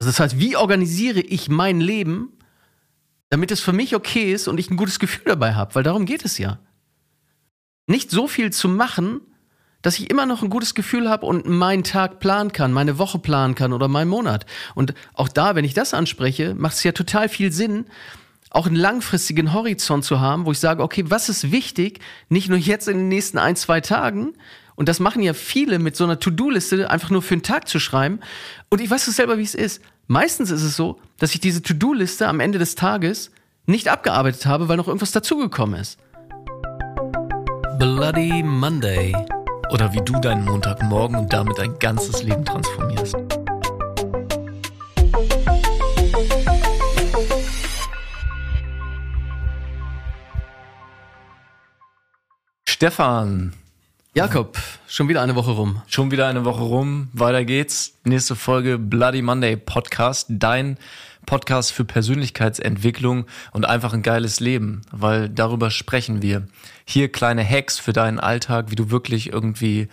Also 0.00 0.10
das 0.10 0.20
heißt, 0.20 0.38
wie 0.40 0.56
organisiere 0.56 1.20
ich 1.20 1.48
mein 1.48 1.80
Leben, 1.80 2.32
damit 3.28 3.50
es 3.50 3.60
für 3.60 3.72
mich 3.72 3.94
okay 3.94 4.32
ist 4.32 4.48
und 4.48 4.58
ich 4.58 4.70
ein 4.70 4.76
gutes 4.76 4.98
Gefühl 4.98 5.24
dabei 5.26 5.54
habe? 5.54 5.74
Weil 5.74 5.82
darum 5.82 6.06
geht 6.06 6.24
es 6.24 6.38
ja. 6.38 6.58
Nicht 7.86 8.10
so 8.10 8.26
viel 8.26 8.50
zu 8.50 8.68
machen, 8.68 9.20
dass 9.82 9.98
ich 9.98 10.10
immer 10.10 10.26
noch 10.26 10.42
ein 10.42 10.50
gutes 10.50 10.74
Gefühl 10.74 11.08
habe 11.08 11.26
und 11.26 11.46
meinen 11.46 11.84
Tag 11.84 12.18
planen 12.18 12.52
kann, 12.52 12.72
meine 12.72 12.98
Woche 12.98 13.18
planen 13.18 13.54
kann 13.54 13.72
oder 13.72 13.88
meinen 13.88 14.08
Monat. 14.08 14.46
Und 14.74 14.94
auch 15.14 15.28
da, 15.28 15.54
wenn 15.54 15.64
ich 15.64 15.74
das 15.74 15.94
anspreche, 15.94 16.54
macht 16.54 16.74
es 16.74 16.82
ja 16.82 16.92
total 16.92 17.28
viel 17.28 17.52
Sinn, 17.52 17.86
auch 18.50 18.66
einen 18.66 18.76
langfristigen 18.76 19.52
Horizont 19.52 20.04
zu 20.04 20.20
haben, 20.20 20.44
wo 20.44 20.52
ich 20.52 20.58
sage, 20.58 20.82
okay, 20.82 21.04
was 21.06 21.28
ist 21.28 21.52
wichtig, 21.52 22.00
nicht 22.28 22.48
nur 22.48 22.58
jetzt 22.58 22.88
in 22.88 22.98
den 22.98 23.08
nächsten 23.08 23.38
ein, 23.38 23.56
zwei 23.56 23.80
Tagen, 23.80 24.32
und 24.80 24.88
das 24.88 24.98
machen 24.98 25.20
ja 25.20 25.34
viele 25.34 25.78
mit 25.78 25.94
so 25.94 26.04
einer 26.04 26.18
To-Do-Liste, 26.18 26.88
einfach 26.88 27.10
nur 27.10 27.20
für 27.20 27.34
einen 27.34 27.42
Tag 27.42 27.68
zu 27.68 27.78
schreiben. 27.78 28.18
Und 28.70 28.80
ich 28.80 28.90
weiß 28.90 29.08
es 29.08 29.16
selber, 29.16 29.36
wie 29.36 29.42
es 29.42 29.54
ist. 29.54 29.82
Meistens 30.06 30.50
ist 30.50 30.62
es 30.62 30.74
so, 30.74 30.98
dass 31.18 31.34
ich 31.34 31.40
diese 31.40 31.60
To-Do-Liste 31.60 32.26
am 32.26 32.40
Ende 32.40 32.58
des 32.58 32.76
Tages 32.76 33.30
nicht 33.66 33.88
abgearbeitet 33.88 34.46
habe, 34.46 34.70
weil 34.70 34.78
noch 34.78 34.86
irgendwas 34.86 35.12
dazugekommen 35.12 35.78
ist. 35.78 35.98
Bloody 37.78 38.42
Monday. 38.42 39.14
Oder 39.70 39.92
wie 39.92 40.00
du 40.00 40.18
deinen 40.18 40.46
Montagmorgen 40.46 41.14
und 41.14 41.30
damit 41.30 41.58
dein 41.58 41.78
ganzes 41.78 42.22
Leben 42.22 42.46
transformierst. 42.46 43.16
Stefan. 52.66 53.52
Jakob, 54.12 54.58
schon 54.88 55.08
wieder 55.08 55.22
eine 55.22 55.36
Woche 55.36 55.52
rum. 55.52 55.82
Schon 55.86 56.10
wieder 56.10 56.26
eine 56.26 56.44
Woche 56.44 56.62
rum. 56.62 57.10
Weiter 57.12 57.44
geht's. 57.44 57.96
Nächste 58.02 58.34
Folge 58.34 58.76
Bloody 58.76 59.22
Monday 59.22 59.56
Podcast. 59.56 60.26
Dein 60.30 60.78
Podcast 61.26 61.70
für 61.70 61.84
Persönlichkeitsentwicklung 61.84 63.26
und 63.52 63.66
einfach 63.66 63.92
ein 63.92 64.02
geiles 64.02 64.40
Leben, 64.40 64.82
weil 64.90 65.28
darüber 65.28 65.70
sprechen 65.70 66.22
wir. 66.22 66.48
Hier 66.84 67.12
kleine 67.12 67.48
Hacks 67.48 67.78
für 67.78 67.92
deinen 67.92 68.18
Alltag, 68.18 68.72
wie 68.72 68.74
du 68.74 68.90
wirklich 68.90 69.32
irgendwie, 69.32 69.86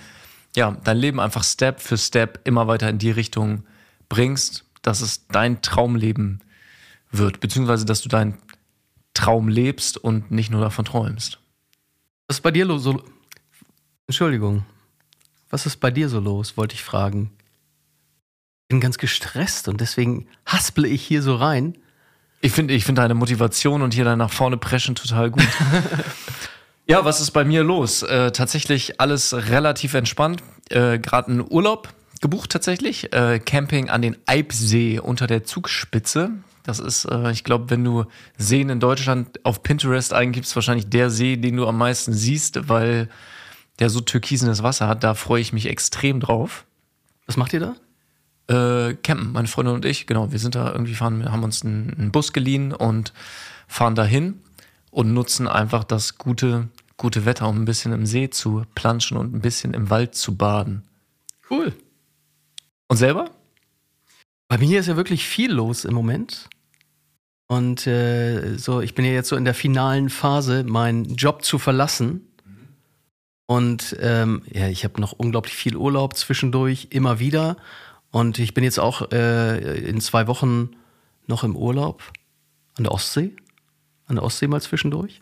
ja, 0.55 0.75
dein 0.83 0.97
Leben 0.97 1.19
einfach 1.19 1.43
Step 1.43 1.79
für 1.79 1.99
Step 1.99 2.39
immer 2.43 2.65
weiter 2.65 2.89
in 2.89 2.97
die 2.97 3.11
Richtung 3.11 3.65
bringst, 4.09 4.65
dass 4.81 5.01
es 5.01 5.27
dein 5.27 5.61
Traumleben 5.61 6.41
wird, 7.11 7.39
beziehungsweise 7.39 7.85
dass 7.85 8.01
du 8.01 8.09
deinen 8.09 8.39
Traum 9.13 9.47
lebst 9.47 9.95
und 9.95 10.31
nicht 10.31 10.49
nur 10.49 10.61
davon 10.61 10.85
träumst. 10.85 11.37
Was 12.27 12.37
ist 12.37 12.41
bei 12.41 12.51
dir 12.51 12.65
los? 12.65 12.81
So 12.81 13.03
Entschuldigung. 14.07 14.65
Was 15.49 15.65
ist 15.65 15.77
bei 15.77 15.91
dir 15.91 16.07
so 16.07 16.21
los, 16.21 16.55
wollte 16.55 16.75
ich 16.75 16.83
fragen. 16.83 17.31
Ich 18.63 18.69
bin 18.69 18.79
ganz 18.79 18.97
gestresst 18.97 19.67
und 19.67 19.81
deswegen 19.81 20.27
hasple 20.45 20.87
ich 20.87 21.05
hier 21.05 21.21
so 21.21 21.35
rein. 21.35 21.77
Ich 22.39 22.53
finde 22.53 22.73
ich 22.73 22.85
find 22.85 22.97
deine 22.97 23.15
Motivation 23.15 23.81
und 23.81 23.93
hier 23.93 24.05
dein 24.05 24.17
nach 24.17 24.31
vorne 24.31 24.55
preschen 24.55 24.95
total 24.95 25.31
gut. 25.31 25.47
ja, 26.87 27.03
was 27.03 27.19
ist 27.19 27.31
bei 27.31 27.43
mir 27.43 27.63
los? 27.63 28.01
Äh, 28.01 28.31
tatsächlich 28.31 29.01
alles 29.01 29.33
relativ 29.33 29.93
entspannt. 29.93 30.41
Äh, 30.69 30.99
Gerade 30.99 31.31
einen 31.31 31.45
Urlaub 31.49 31.93
gebucht 32.21 32.51
tatsächlich. 32.51 33.11
Äh, 33.11 33.39
Camping 33.39 33.89
an 33.89 34.01
den 34.01 34.15
Eibsee 34.25 34.99
unter 34.99 35.27
der 35.27 35.43
Zugspitze. 35.43 36.31
Das 36.63 36.79
ist, 36.79 37.05
äh, 37.05 37.31
ich 37.31 37.43
glaube, 37.43 37.69
wenn 37.69 37.83
du 37.83 38.05
Seen 38.37 38.69
in 38.69 38.79
Deutschland 38.79 39.43
auf 39.45 39.63
Pinterest 39.63 40.13
eingibst, 40.13 40.55
wahrscheinlich 40.55 40.89
der 40.89 41.09
See, 41.09 41.35
den 41.35 41.57
du 41.57 41.67
am 41.67 41.77
meisten 41.77 42.13
siehst, 42.13 42.69
weil 42.69 43.09
der 43.79 43.89
so 43.89 44.01
türkisenes 44.01 44.63
Wasser 44.63 44.87
hat. 44.87 45.03
Da 45.03 45.13
freue 45.13 45.41
ich 45.41 45.53
mich 45.53 45.67
extrem 45.67 46.19
drauf. 46.19 46.65
Was 47.25 47.37
macht 47.37 47.53
ihr 47.53 47.59
da? 47.59 47.75
Äh, 48.49 48.95
campen, 48.95 49.33
meine 49.33 49.47
Freundin 49.47 49.75
und 49.75 49.85
ich, 49.85 50.07
genau. 50.07 50.31
Wir 50.31 50.39
sind 50.39 50.55
da 50.55 50.71
irgendwie 50.71 50.95
fahren, 50.95 51.29
haben 51.31 51.43
uns 51.43 51.63
einen, 51.63 51.93
einen 51.97 52.11
Bus 52.11 52.33
geliehen 52.33 52.73
und 52.73 53.13
fahren 53.67 53.95
dahin 53.95 54.41
und 54.91 55.13
nutzen 55.13 55.47
einfach 55.47 55.83
das 55.83 56.17
gute, 56.17 56.69
gute 56.95 57.25
Wetter, 57.25 57.47
um 57.47 57.61
ein 57.61 57.65
bisschen 57.65 57.91
im 57.91 58.05
See 58.05 58.29
zu 58.29 58.63
planschen 58.73 59.17
und 59.17 59.33
ein 59.33 59.41
bisschen 59.41 59.73
im 59.73 59.89
Wald 59.89 60.15
zu 60.15 60.35
baden. 60.35 60.83
Cool. 61.49 61.73
Und 62.87 62.97
selber? 62.97 63.29
Bei 64.47 64.57
mir 64.57 64.79
ist 64.79 64.87
ja 64.87 64.95
wirklich 64.95 65.27
viel 65.27 65.51
los 65.51 65.83
im 65.83 65.93
Moment. 65.93 66.49
Und 67.47 67.87
äh, 67.87 68.57
so, 68.57 68.81
ich 68.81 68.93
bin 68.93 69.05
ja 69.05 69.11
jetzt 69.11 69.29
so 69.29 69.35
in 69.35 69.45
der 69.45 69.53
finalen 69.53 70.09
Phase, 70.09 70.63
meinen 70.63 71.15
Job 71.15 71.43
zu 71.43 71.59
verlassen. 71.59 72.27
Und 73.47 73.95
ähm, 74.01 74.43
ja, 74.51 74.67
ich 74.67 74.83
habe 74.83 75.01
noch 75.01 75.13
unglaublich 75.13 75.55
viel 75.55 75.75
Urlaub 75.75 76.15
zwischendurch, 76.15 76.89
immer 76.91 77.19
wieder. 77.19 77.57
Und 78.11 78.39
ich 78.39 78.53
bin 78.53 78.63
jetzt 78.63 78.79
auch 78.79 79.11
äh, 79.11 79.79
in 79.79 80.01
zwei 80.01 80.27
Wochen 80.27 80.71
noch 81.27 81.43
im 81.43 81.55
Urlaub 81.55 82.03
an 82.77 82.83
der 82.83 82.93
Ostsee. 82.93 83.35
An 84.05 84.15
der 84.15 84.23
Ostsee 84.23 84.47
mal 84.47 84.61
zwischendurch. 84.61 85.21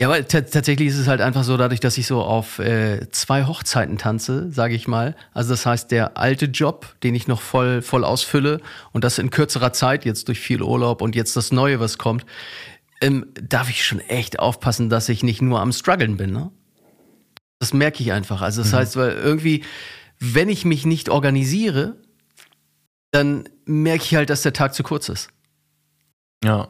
Ja, 0.00 0.08
aber 0.08 0.26
tatsächlich 0.28 0.88
ist 0.88 0.98
es 0.98 1.08
halt 1.08 1.22
einfach 1.22 1.42
so, 1.42 1.56
dadurch, 1.56 1.80
dass 1.80 1.96
ich 1.96 2.06
so 2.06 2.22
auf 2.22 2.58
äh, 2.58 3.08
zwei 3.10 3.46
Hochzeiten 3.46 3.96
tanze, 3.96 4.52
sage 4.52 4.74
ich 4.74 4.86
mal. 4.86 5.16
Also 5.32 5.50
das 5.50 5.64
heißt, 5.64 5.90
der 5.90 6.18
alte 6.18 6.46
Job, 6.46 6.94
den 7.02 7.14
ich 7.14 7.28
noch 7.28 7.40
voll, 7.40 7.80
voll 7.80 8.04
ausfülle 8.04 8.60
und 8.92 9.04
das 9.04 9.18
in 9.18 9.30
kürzerer 9.30 9.72
Zeit, 9.72 10.04
jetzt 10.04 10.28
durch 10.28 10.38
viel 10.38 10.62
Urlaub 10.62 11.00
und 11.00 11.14
jetzt 11.14 11.34
das 11.34 11.50
Neue, 11.50 11.80
was 11.80 11.96
kommt, 11.96 12.26
ähm, 13.00 13.26
darf 13.40 13.70
ich 13.70 13.86
schon 13.86 14.00
echt 14.00 14.38
aufpassen, 14.38 14.90
dass 14.90 15.08
ich 15.08 15.22
nicht 15.22 15.40
nur 15.40 15.60
am 15.60 15.72
struggeln 15.72 16.18
bin. 16.18 16.30
Ne? 16.30 16.50
Das 17.58 17.72
merke 17.72 18.02
ich 18.02 18.12
einfach. 18.12 18.42
Also 18.42 18.62
das 18.62 18.72
mhm. 18.72 18.76
heißt, 18.76 18.96
weil 18.96 19.12
irgendwie, 19.12 19.64
wenn 20.18 20.48
ich 20.48 20.64
mich 20.64 20.84
nicht 20.86 21.08
organisiere, 21.08 21.96
dann 23.10 23.48
merke 23.64 24.04
ich 24.04 24.14
halt, 24.14 24.30
dass 24.30 24.42
der 24.42 24.52
Tag 24.52 24.74
zu 24.74 24.82
kurz 24.82 25.08
ist. 25.08 25.28
Ja. 26.44 26.68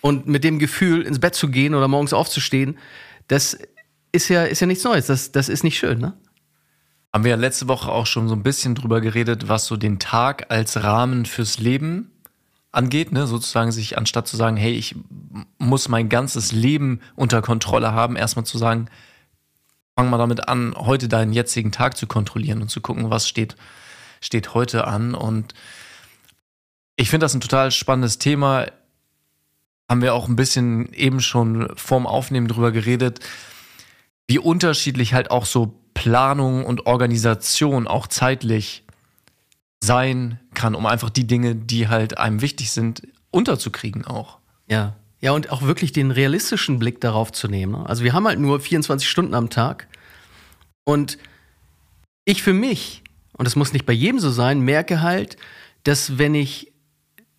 Und 0.00 0.26
mit 0.26 0.44
dem 0.44 0.58
Gefühl, 0.58 1.02
ins 1.02 1.18
Bett 1.18 1.34
zu 1.34 1.48
gehen 1.48 1.74
oder 1.74 1.88
morgens 1.88 2.12
aufzustehen, 2.12 2.78
das 3.28 3.58
ist 4.12 4.28
ja, 4.28 4.44
ist 4.44 4.60
ja 4.60 4.66
nichts 4.66 4.84
Neues. 4.84 5.06
Das, 5.06 5.32
das 5.32 5.48
ist 5.48 5.64
nicht 5.64 5.78
schön, 5.78 5.98
ne? 5.98 6.14
Haben 7.12 7.24
wir 7.24 7.30
ja 7.30 7.36
letzte 7.36 7.68
Woche 7.68 7.90
auch 7.90 8.06
schon 8.06 8.28
so 8.28 8.34
ein 8.34 8.42
bisschen 8.42 8.74
drüber 8.74 9.00
geredet, 9.00 9.48
was 9.48 9.66
so 9.66 9.76
den 9.76 9.98
Tag 9.98 10.50
als 10.50 10.82
Rahmen 10.82 11.24
fürs 11.24 11.58
Leben 11.58 12.10
angeht, 12.70 13.12
ne? 13.12 13.26
Sozusagen 13.26 13.72
sich, 13.72 13.98
anstatt 13.98 14.28
zu 14.28 14.36
sagen, 14.36 14.56
hey, 14.56 14.72
ich 14.72 14.94
muss 15.58 15.88
mein 15.88 16.08
ganzes 16.08 16.52
Leben 16.52 17.00
unter 17.16 17.42
Kontrolle 17.42 17.92
haben, 17.92 18.16
erstmal 18.16 18.44
zu 18.44 18.58
sagen, 18.58 18.88
fang 19.98 20.10
mal 20.10 20.18
damit 20.18 20.48
an, 20.48 20.76
heute 20.76 21.08
deinen 21.08 21.32
jetzigen 21.32 21.72
Tag 21.72 21.96
zu 21.96 22.06
kontrollieren 22.06 22.62
und 22.62 22.68
zu 22.68 22.80
gucken, 22.80 23.10
was 23.10 23.28
steht, 23.28 23.56
steht 24.20 24.54
heute 24.54 24.86
an. 24.86 25.16
Und 25.16 25.54
ich 26.94 27.10
finde 27.10 27.24
das 27.24 27.34
ein 27.34 27.40
total 27.40 27.72
spannendes 27.72 28.18
Thema 28.18 28.66
haben 29.90 30.00
wir 30.00 30.14
auch 30.14 30.28
ein 30.28 30.36
bisschen 30.36 30.92
eben 30.92 31.20
schon 31.20 31.68
vorm 31.74 32.06
Aufnehmen 32.06 32.46
drüber 32.46 32.70
geredet, 32.70 33.18
wie 34.28 34.38
unterschiedlich 34.38 35.14
halt 35.14 35.32
auch 35.32 35.46
so 35.46 35.74
Planung 35.94 36.64
und 36.64 36.86
Organisation 36.86 37.88
auch 37.88 38.06
zeitlich 38.06 38.84
sein 39.82 40.38
kann, 40.54 40.76
um 40.76 40.86
einfach 40.86 41.10
die 41.10 41.26
Dinge, 41.26 41.56
die 41.56 41.88
halt 41.88 42.18
einem 42.18 42.40
wichtig 42.40 42.70
sind, 42.70 43.02
unterzukriegen 43.32 44.04
auch. 44.04 44.38
Ja. 44.68 44.94
Ja, 45.20 45.32
und 45.32 45.50
auch 45.50 45.62
wirklich 45.62 45.92
den 45.92 46.10
realistischen 46.10 46.78
Blick 46.78 47.00
darauf 47.00 47.32
zu 47.32 47.48
nehmen. 47.48 47.72
Ne? 47.72 47.86
Also 47.88 48.04
wir 48.04 48.12
haben 48.12 48.26
halt 48.26 48.38
nur 48.38 48.60
24 48.60 49.08
Stunden 49.08 49.34
am 49.34 49.50
Tag. 49.50 49.88
Und 50.84 51.18
ich 52.24 52.42
für 52.42 52.52
mich, 52.52 53.02
und 53.36 53.46
das 53.46 53.56
muss 53.56 53.72
nicht 53.72 53.86
bei 53.86 53.92
jedem 53.92 54.20
so 54.20 54.30
sein, 54.30 54.60
merke 54.60 55.00
halt, 55.02 55.36
dass 55.82 56.18
wenn 56.18 56.34
ich 56.34 56.72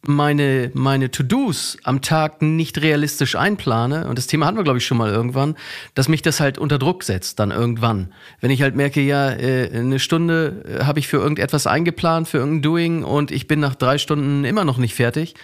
meine, 0.01 0.71
meine 0.73 1.11
To-Dos 1.11 1.77
am 1.83 2.01
Tag 2.01 2.41
nicht 2.41 2.81
realistisch 2.81 3.35
einplane, 3.35 4.07
und 4.07 4.17
das 4.17 4.27
Thema 4.27 4.45
hatten 4.45 4.57
wir, 4.57 4.63
glaube 4.63 4.77
ich, 4.77 4.85
schon 4.85 4.97
mal 4.97 5.11
irgendwann, 5.11 5.55
dass 5.93 6.07
mich 6.07 6.21
das 6.21 6.39
halt 6.39 6.57
unter 6.57 6.79
Druck 6.79 7.03
setzt, 7.03 7.39
dann 7.39 7.51
irgendwann. 7.51 8.13
Wenn 8.39 8.51
ich 8.51 8.61
halt 8.61 8.75
merke, 8.75 9.01
ja, 9.01 9.31
äh, 9.31 9.69
eine 9.73 9.99
Stunde 9.99 10.79
äh, 10.79 10.83
habe 10.85 10.99
ich 10.99 11.07
für 11.07 11.17
irgendetwas 11.17 11.67
eingeplant, 11.67 12.27
für 12.27 12.37
irgendein 12.37 12.61
Doing, 12.61 13.03
und 13.03 13.31
ich 13.31 13.47
bin 13.47 13.59
nach 13.59 13.75
drei 13.75 13.97
Stunden 13.97 14.45
immer 14.45 14.63
noch 14.63 14.77
nicht 14.77 14.95
fertig, 14.95 15.35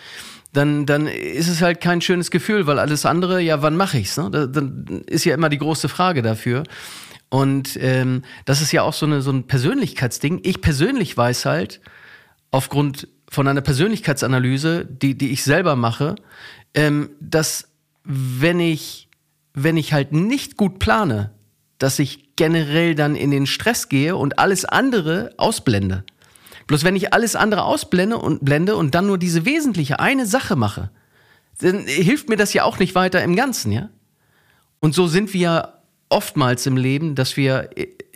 dann, 0.56 0.86
dann 0.86 1.08
ist 1.08 1.48
es 1.48 1.62
halt 1.62 1.82
kein 1.82 2.02
schönes 2.02 2.32
Gefühl, 2.32 2.66
weil 2.66 2.80
alles 2.80 3.06
andere, 3.06 3.42
ja, 3.42 3.62
wann 3.62 3.76
mache 3.76 3.98
ich's? 3.98 4.18
Ne? 4.18 4.30
Dann 4.32 5.04
ist 5.08 5.26
ja 5.26 5.34
immer 5.34 5.50
die 5.50 5.58
große 5.58 5.90
Frage 5.90 6.22
dafür. 6.22 6.64
Und 7.30 7.78
ähm, 7.82 8.24
das 8.46 8.62
ist 8.62 8.72
ja 8.72 8.84
auch 8.84 8.94
so, 8.94 9.06
eine, 9.06 9.22
so 9.22 9.32
ein 9.32 9.48
Persönlichkeitsding. 9.48 10.40
Ich 10.44 10.62
persönlich 10.62 11.16
weiß 11.18 11.46
halt, 11.46 11.82
aufgrund 12.52 13.08
von 13.30 13.48
einer 13.48 13.62
Persönlichkeitsanalyse, 13.62 14.86
die, 14.86 15.18
die 15.18 15.32
ich 15.32 15.44
selber 15.44 15.76
mache, 15.76 16.16
ähm, 16.74 17.10
dass 17.20 17.68
wenn 18.04 18.60
ich, 18.60 19.10
wenn 19.54 19.76
ich 19.76 19.92
halt 19.92 20.14
nicht 20.14 20.56
gut 20.56 20.80
plane, 20.80 21.32
dass 21.80 22.00
ich 22.00 22.36
generell 22.38 22.96
dann 22.96 23.16
in 23.16 23.32
den 23.32 23.48
Stress 23.48 23.90
gehe 23.90 24.16
und 24.16 24.40
alles 24.40 24.64
andere 24.64 25.34
ausblende. 25.38 26.06
Bloß 26.68 26.84
wenn 26.84 26.96
ich 26.96 27.14
alles 27.14 27.36
andere 27.36 27.64
ausblende 27.64 28.18
und 28.18 28.44
blende 28.44 28.76
und 28.76 28.96
dann 28.96 29.08
nur 29.08 29.18
diese 29.18 29.46
wesentliche 29.46 30.00
eine 30.00 30.26
Sache 30.26 30.56
mache, 30.56 30.90
dann 31.60 31.86
hilft 31.86 32.30
mir 32.30 32.38
das 32.38 32.54
ja 32.54 32.64
auch 32.64 32.80
nicht 32.80 32.96
weiter 32.96 33.24
im 33.24 33.36
Ganzen, 33.36 33.72
ja? 33.72 33.90
Und 34.80 34.94
so 34.94 35.08
sind 35.08 35.34
wir 35.34 35.80
oftmals 36.10 36.66
im 36.66 36.78
Leben, 36.78 37.16
dass 37.16 37.38
wir, 37.38 37.70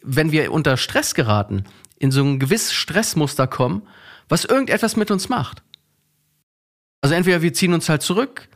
wenn 0.04 0.32
wir 0.32 0.52
unter 0.52 0.78
Stress 0.78 1.16
geraten, 1.16 1.64
in 1.98 2.12
so 2.12 2.24
ein 2.24 2.40
gewisses 2.40 2.74
Stressmuster 2.74 3.48
kommen, 3.48 3.84
was 4.28 4.46
irgendetwas 4.46 4.96
mit 4.96 5.12
uns 5.12 5.30
macht. 5.30 5.64
Also 7.02 7.16
entweder 7.16 7.42
wir 7.42 7.54
ziehen 7.54 7.74
uns 7.74 7.90
halt 7.90 8.02
zurück 8.02 8.50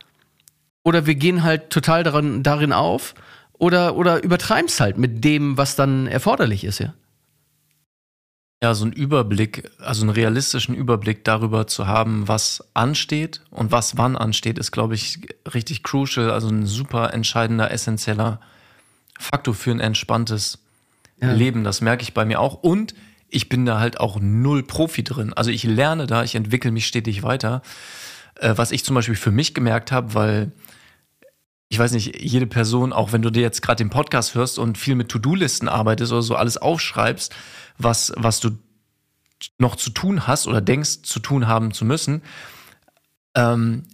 oder 0.83 1.05
wir 1.05 1.15
gehen 1.15 1.43
halt 1.43 1.69
total 1.69 2.03
daran, 2.03 2.43
darin 2.43 2.73
auf 2.73 3.15
oder, 3.53 3.95
oder 3.95 4.23
übertreiben 4.23 4.67
es 4.67 4.79
halt 4.79 4.97
mit 4.97 5.23
dem, 5.23 5.57
was 5.57 5.75
dann 5.75 6.07
erforderlich 6.07 6.63
ist, 6.63 6.79
ja. 6.79 6.93
Ja, 8.63 8.73
so 8.73 8.85
einen 8.85 8.93
Überblick, 8.93 9.69
also 9.79 10.03
einen 10.03 10.09
realistischen 10.11 10.73
Überblick 10.73 11.25
darüber 11.25 11.67
zu 11.67 11.85
haben, 11.85 12.29
was 12.29 12.63
ansteht 12.73 13.41
und 13.51 13.73
was 13.73 13.97
wann 13.97 14.15
ansteht, 14.15 14.57
ist, 14.57 14.71
glaube 14.71 14.95
ich, 14.95 15.19
richtig 15.53 15.83
crucial. 15.83 16.31
Also 16.31 16.47
ein 16.47 16.65
super 16.65 17.13
entscheidender, 17.13 17.71
essentieller 17.71 18.39
Faktor 19.19 19.53
für 19.53 19.71
ein 19.71 19.81
entspanntes 19.81 20.59
ja. 21.21 21.33
Leben. 21.33 21.65
Das 21.65 21.81
merke 21.81 22.03
ich 22.03 22.13
bei 22.13 22.23
mir 22.23 22.39
auch. 22.39 22.53
Und 22.53 22.95
ich 23.27 23.49
bin 23.49 23.65
da 23.65 23.81
halt 23.81 23.99
auch 23.99 24.17
null 24.21 24.63
Profi 24.63 25.03
drin. 25.03 25.33
Also 25.33 25.51
ich 25.51 25.65
lerne 25.65 26.07
da, 26.07 26.23
ich 26.23 26.35
entwickle 26.35 26.71
mich 26.71 26.87
stetig 26.87 27.21
weiter. 27.21 27.63
Äh, 28.35 28.53
was 28.55 28.71
ich 28.71 28.85
zum 28.85 28.95
Beispiel 28.95 29.17
für 29.17 29.31
mich 29.31 29.53
gemerkt 29.53 29.91
habe, 29.91 30.13
weil 30.13 30.53
ich 31.73 31.79
weiß 31.79 31.91
nicht, 31.93 32.21
jede 32.21 32.45
Person, 32.45 32.93
auch 32.93 33.13
wenn 33.13 33.23
du 33.23 33.31
dir 33.31 33.41
jetzt 33.41 33.63
gerade 33.63 33.83
den 33.83 33.89
Podcast 33.89 34.35
hörst 34.35 34.59
und 34.59 34.77
viel 34.77 34.93
mit 34.93 35.09
To-Do-Listen 35.09 35.67
arbeitest 35.67 36.11
oder 36.11 36.21
so 36.21 36.35
alles 36.35 36.57
aufschreibst, 36.57 37.33
was, 37.79 38.13
was 38.15 38.39
du 38.39 38.51
noch 39.57 39.75
zu 39.75 39.89
tun 39.89 40.27
hast 40.27 40.45
oder 40.45 40.61
denkst 40.61 41.01
zu 41.01 41.19
tun 41.19 41.47
haben 41.47 41.73
zu 41.73 41.83
müssen, 41.83 42.21
ähm, 43.33 43.85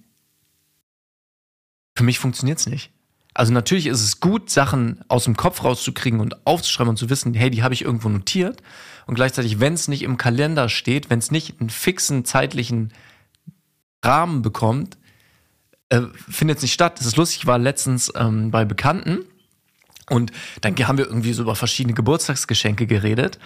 für 1.96 2.04
mich 2.04 2.20
funktioniert 2.20 2.60
es 2.60 2.68
nicht. 2.68 2.92
Also 3.34 3.54
natürlich 3.54 3.88
ist 3.88 4.04
es 4.04 4.20
gut, 4.20 4.50
Sachen 4.50 5.06
aus 5.08 5.24
dem 5.24 5.38
Kopf 5.38 5.64
rauszukriegen 5.64 6.20
und 6.20 6.46
aufzuschreiben 6.46 6.90
und 6.90 6.98
zu 6.98 7.10
wissen, 7.10 7.34
hey, 7.34 7.50
die 7.50 7.64
habe 7.64 7.74
ich 7.74 7.84
irgendwo 7.84 8.10
notiert. 8.10 8.62
Und 9.06 9.16
gleichzeitig, 9.16 9.62
wenn 9.62 9.76
es 9.76 9.88
nicht 9.88 10.02
im 10.02 10.18
Kalender 10.18 10.68
steht, 10.68 11.10
wenn 11.10 11.20
es 11.20 11.32
nicht 11.32 11.62
einen 11.62 11.70
fixen 11.70 12.26
zeitlichen 12.26 12.92
Rahmen 14.04 14.42
bekommt, 14.42 14.98
äh, 15.90 16.02
findet 16.30 16.62
nicht 16.62 16.74
statt. 16.74 17.00
Das 17.00 17.08
ist 17.08 17.18
lustig, 17.18 17.40
ich 17.40 17.48
war 17.48 17.58
letztens 17.58 18.12
ähm, 18.16 18.52
bei 18.52 18.66
Bekannten 18.66 19.26
und 20.10 20.32
dann 20.62 20.76
haben 20.76 20.98
wir 20.98 21.06
irgendwie 21.06 21.34
so 21.34 21.44
über 21.44 21.56
verschiedene 21.56 21.94
Geburtstagsgeschenke 21.94 22.88
geredet. 22.88 23.40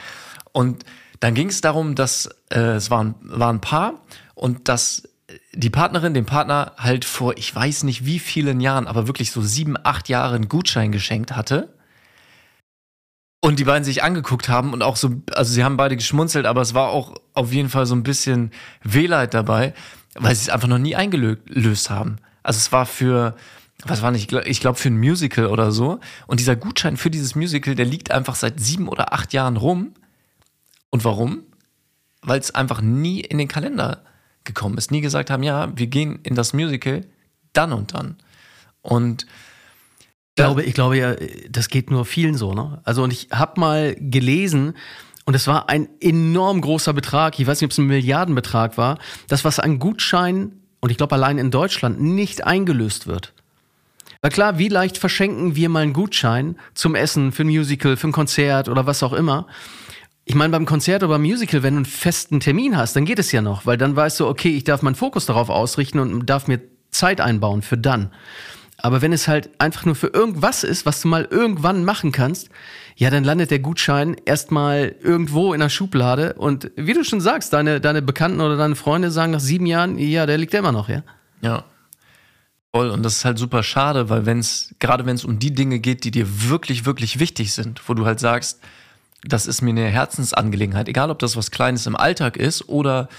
Und 0.52 0.86
dann 1.20 1.34
ging 1.34 1.50
es 1.50 1.62
darum, 1.62 1.96
dass 1.96 2.30
äh, 2.50 2.60
es 2.60 2.90
waren, 2.90 3.16
waren 3.22 3.58
ein 3.58 3.62
Paar 3.62 4.02
und 4.36 4.70
dass 4.70 5.04
die 5.54 5.70
Partnerin 5.70 6.14
dem 6.14 6.26
Partner 6.26 6.74
halt 6.78 7.06
vor, 7.06 7.38
ich 7.38 7.54
weiß 7.54 7.84
nicht 7.84 8.06
wie 8.06 8.20
vielen 8.20 8.60
Jahren, 8.60 8.88
aber 8.88 9.08
wirklich 9.08 9.32
so 9.32 9.42
sieben, 9.42 9.76
acht 9.84 10.10
Jahre 10.10 10.36
einen 10.36 10.50
Gutschein 10.50 10.92
geschenkt 10.92 11.36
hatte. 11.36 11.74
Und 13.42 13.60
die 13.60 13.66
beiden 13.66 13.84
sich 13.84 14.04
angeguckt 14.04 14.48
haben 14.48 14.72
und 14.72 14.84
auch 14.84 14.96
so, 14.96 15.22
also 15.34 15.52
sie 15.54 15.64
haben 15.64 15.76
beide 15.76 15.98
geschmunzelt, 15.98 16.46
aber 16.46 16.62
es 16.62 16.74
war 16.74 16.90
auch 16.90 17.16
auf 17.34 17.52
jeden 17.52 17.70
Fall 17.70 17.86
so 17.86 17.96
ein 17.96 18.04
bisschen 18.04 18.52
Wehleid 18.84 19.34
dabei, 19.34 19.74
weil 20.16 20.34
sie 20.36 20.44
es 20.44 20.50
einfach 20.50 20.70
noch 20.70 20.78
nie 20.78 20.96
eingelöst 20.96 21.90
haben. 21.90 22.18
Also 22.44 22.58
es 22.58 22.72
war 22.72 22.86
für, 22.86 23.36
was 23.86 24.02
war 24.02 24.12
nicht, 24.12 24.32
ich 24.32 24.60
glaube 24.60 24.78
für 24.78 24.90
ein 24.90 25.00
Musical 25.00 25.48
oder 25.48 25.72
so. 25.72 26.00
Und 26.28 26.40
dieser 26.40 26.56
Gutschein 26.56 26.98
für 26.98 27.10
dieses 27.10 27.36
Musical, 27.36 27.76
der 27.76 27.86
liegt 27.86 28.12
einfach 28.12 28.36
seit 28.36 28.60
sieben 28.60 28.88
oder 28.88 29.14
acht 29.14 29.34
Jahren 29.34 29.58
rum. 29.58 29.94
Und 30.90 31.04
warum? 31.06 31.44
Weil 32.22 32.40
es 32.40 32.54
einfach 32.54 32.82
nie 32.82 33.22
in 33.22 33.38
den 33.38 33.48
Kalender 33.48 34.04
gekommen 34.44 34.78
ist. 34.78 34.92
Nie 34.92 35.02
gesagt 35.02 35.30
haben, 35.30 35.44
ja, 35.44 35.72
wir 35.76 35.88
gehen 35.88 36.20
in 36.24 36.36
das 36.36 36.54
Musical 36.54 37.06
dann 37.54 37.74
und 37.74 37.94
dann. 37.94 38.18
Und 38.82 39.24
ich 39.24 40.36
glaube, 40.36 40.64
ich 40.64 40.74
glaube 40.74 40.98
ja, 40.98 41.16
das 41.50 41.70
geht 41.70 41.92
nur 41.92 42.06
vielen 42.06 42.36
so, 42.36 42.54
ne? 42.54 42.82
Also, 42.84 43.04
und 43.04 43.14
ich 43.14 43.30
habe 43.32 43.60
mal 43.60 43.96
gelesen, 44.00 44.74
und 45.26 45.36
es 45.36 45.48
war 45.48 45.70
ein 45.70 45.88
enorm 46.02 46.60
großer 46.62 46.94
Betrag, 46.94 47.40
ich 47.40 47.48
weiß 47.48 47.62
nicht, 47.62 47.68
ob 47.68 47.72
es 47.72 47.78
ein 47.78 47.88
Milliardenbetrag 47.88 48.78
war, 48.78 48.98
das, 49.28 49.46
was 49.46 49.60
an 49.60 49.80
Gutschein, 49.80 50.63
und 50.84 50.90
ich 50.90 50.98
glaube 50.98 51.16
allein 51.16 51.38
in 51.38 51.50
Deutschland, 51.50 52.02
nicht 52.02 52.44
eingelöst 52.44 53.08
wird. 53.08 53.32
Na 54.22 54.28
klar, 54.28 54.58
wie 54.58 54.68
leicht 54.68 54.98
verschenken 54.98 55.56
wir 55.56 55.70
mal 55.70 55.84
einen 55.84 55.94
Gutschein 55.94 56.58
zum 56.74 56.94
Essen, 56.94 57.32
für 57.32 57.46
ein 57.46 57.48
Musical, 57.48 57.96
für 57.96 58.10
ein 58.10 58.12
Konzert 58.12 58.68
oder 58.68 58.86
was 58.86 59.02
auch 59.02 59.14
immer. 59.14 59.48
Ich 60.26 60.36
meine, 60.36 60.52
beim 60.52 60.66
Konzert 60.66 61.02
oder 61.02 61.14
beim 61.14 61.22
Musical, 61.22 61.64
wenn 61.64 61.76
du 61.76 61.78
einen 61.78 61.86
festen 61.86 62.42
Termin 62.42 62.76
hast, 62.76 62.98
dann 62.98 63.06
geht 63.06 63.18
es 63.18 63.32
ja 63.32 63.42
noch, 63.42 63.66
weil 63.66 63.78
dann 63.78 63.96
weißt 63.96 64.20
du, 64.20 64.28
okay, 64.28 64.50
ich 64.50 64.66
darf 64.66 64.82
meinen 64.82 64.96
Fokus 64.96 65.26
darauf 65.26 65.48
ausrichten 65.50 66.00
und 66.00 66.26
darf 66.26 66.48
mir 66.48 66.60
Zeit 66.92 67.22
einbauen 67.22 67.62
für 67.62 67.78
dann. 67.78 68.12
Aber 68.76 69.02
wenn 69.02 69.14
es 69.14 69.30
halt 69.30 69.52
einfach 69.60 69.86
nur 69.86 69.96
für 69.96 70.08
irgendwas 70.08 70.66
ist, 70.66 70.86
was 70.86 71.00
du 71.00 71.08
mal 71.08 71.26
irgendwann 71.32 71.86
machen 71.86 72.12
kannst, 72.12 72.50
ja, 72.96 73.10
dann 73.10 73.24
landet 73.24 73.52
der 73.52 73.60
Gutschein 73.60 74.16
erstmal 74.26 74.96
irgendwo 75.02 75.54
in 75.54 75.60
der 75.60 75.70
Schublade 75.70 76.34
und 76.34 76.72
wie 76.76 76.94
du 76.94 77.04
schon 77.04 77.22
sagst, 77.22 77.54
deine, 77.54 77.82
deine 77.82 78.02
Bekannten 78.02 78.42
oder 78.42 78.58
deine 78.58 78.76
Freunde 78.76 79.12
sagen 79.12 79.32
nach 79.32 79.40
sieben 79.40 79.66
Jahren, 79.66 79.98
ja, 79.98 80.26
der 80.26 80.38
liegt 80.38 80.54
ja 80.54 80.60
immer 80.60 80.72
noch, 80.72 80.90
ja. 80.90 81.04
Ja. 81.42 81.66
Voll. 82.76 82.90
Und 82.90 83.04
das 83.04 83.18
ist 83.18 83.26
halt 83.26 83.38
super 83.38 83.62
schade, 83.62 84.10
weil 84.10 84.26
wenn 84.26 84.40
es, 84.40 84.74
gerade 84.80 85.06
wenn 85.06 85.16
es 85.16 85.26
um 85.26 85.38
die 85.38 85.54
Dinge 85.54 85.80
geht, 85.80 86.04
die 86.04 86.12
dir 86.12 86.50
wirklich, 86.50 86.86
wirklich 86.86 87.20
wichtig 87.20 87.54
sind, 87.54 87.88
wo 87.88 87.94
du 87.94 88.06
halt 88.06 88.20
sagst, 88.20 88.62
das 89.24 89.46
ist 89.46 89.62
mir 89.62 89.70
eine 89.70 89.88
Herzensangelegenheit, 89.88 90.88
egal 90.88 91.10
ob 91.10 91.20
das 91.20 91.38
was 91.38 91.52
Kleines 91.52 91.86
im 91.86 91.96
Alltag 91.96 92.36
ist 92.36 92.68
oder 92.68 93.10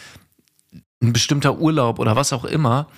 ein 1.02 1.12
bestimmter 1.12 1.58
Urlaub 1.58 1.98
oder 1.98 2.16
was 2.16 2.32
auch 2.32 2.44
immer, 2.44 2.88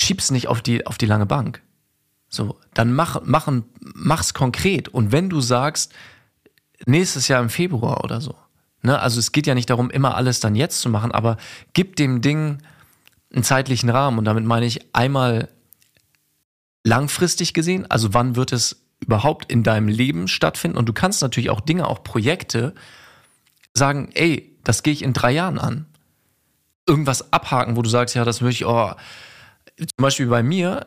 schieb's 0.00 0.30
nicht 0.30 0.48
auf 0.48 0.62
die, 0.62 0.86
auf 0.86 0.98
die 0.98 1.06
lange 1.06 1.26
Bank. 1.26 1.62
So, 2.30 2.58
dann 2.74 2.92
mach, 2.92 3.22
machen, 3.24 3.64
mach's 3.80 4.34
konkret. 4.34 4.88
Und 4.88 5.10
wenn 5.10 5.28
du 5.28 5.40
sagst, 5.40 5.92
nächstes 6.86 7.26
Jahr 7.28 7.42
im 7.42 7.50
Februar 7.50 8.04
oder 8.04 8.20
so, 8.20 8.36
ne, 8.82 8.98
also 9.00 9.18
es 9.18 9.32
geht 9.32 9.48
ja 9.48 9.54
nicht 9.54 9.68
darum, 9.68 9.90
immer 9.90 10.14
alles 10.14 10.38
dann 10.38 10.54
jetzt 10.54 10.80
zu 10.80 10.88
machen, 10.88 11.10
aber 11.10 11.36
gib 11.72 11.96
dem 11.96 12.22
Ding 12.22 12.58
einen 13.34 13.42
zeitlichen 13.42 13.90
Rahmen. 13.90 14.18
Und 14.18 14.24
damit 14.24 14.44
meine 14.44 14.64
ich 14.64 14.94
einmal 14.94 15.48
langfristig 16.84 17.52
gesehen, 17.52 17.90
also 17.90 18.14
wann 18.14 18.36
wird 18.36 18.52
es 18.52 18.84
überhaupt 19.00 19.50
in 19.50 19.64
deinem 19.64 19.88
Leben 19.88 20.28
stattfinden? 20.28 20.78
Und 20.78 20.88
du 20.88 20.92
kannst 20.92 21.22
natürlich 21.22 21.50
auch 21.50 21.60
Dinge, 21.60 21.88
auch 21.88 22.04
Projekte 22.04 22.74
sagen, 23.74 24.10
ey, 24.14 24.56
das 24.62 24.84
gehe 24.84 24.92
ich 24.92 25.02
in 25.02 25.12
drei 25.12 25.32
Jahren 25.32 25.58
an. 25.58 25.86
Irgendwas 26.86 27.32
abhaken, 27.32 27.76
wo 27.76 27.82
du 27.82 27.90
sagst, 27.90 28.14
ja, 28.14 28.24
das 28.24 28.40
möchte 28.40 28.64
ich, 28.64 28.66
oh, 28.66 28.92
zum 29.78 29.88
Beispiel 29.96 30.26
bei 30.26 30.42
mir, 30.42 30.86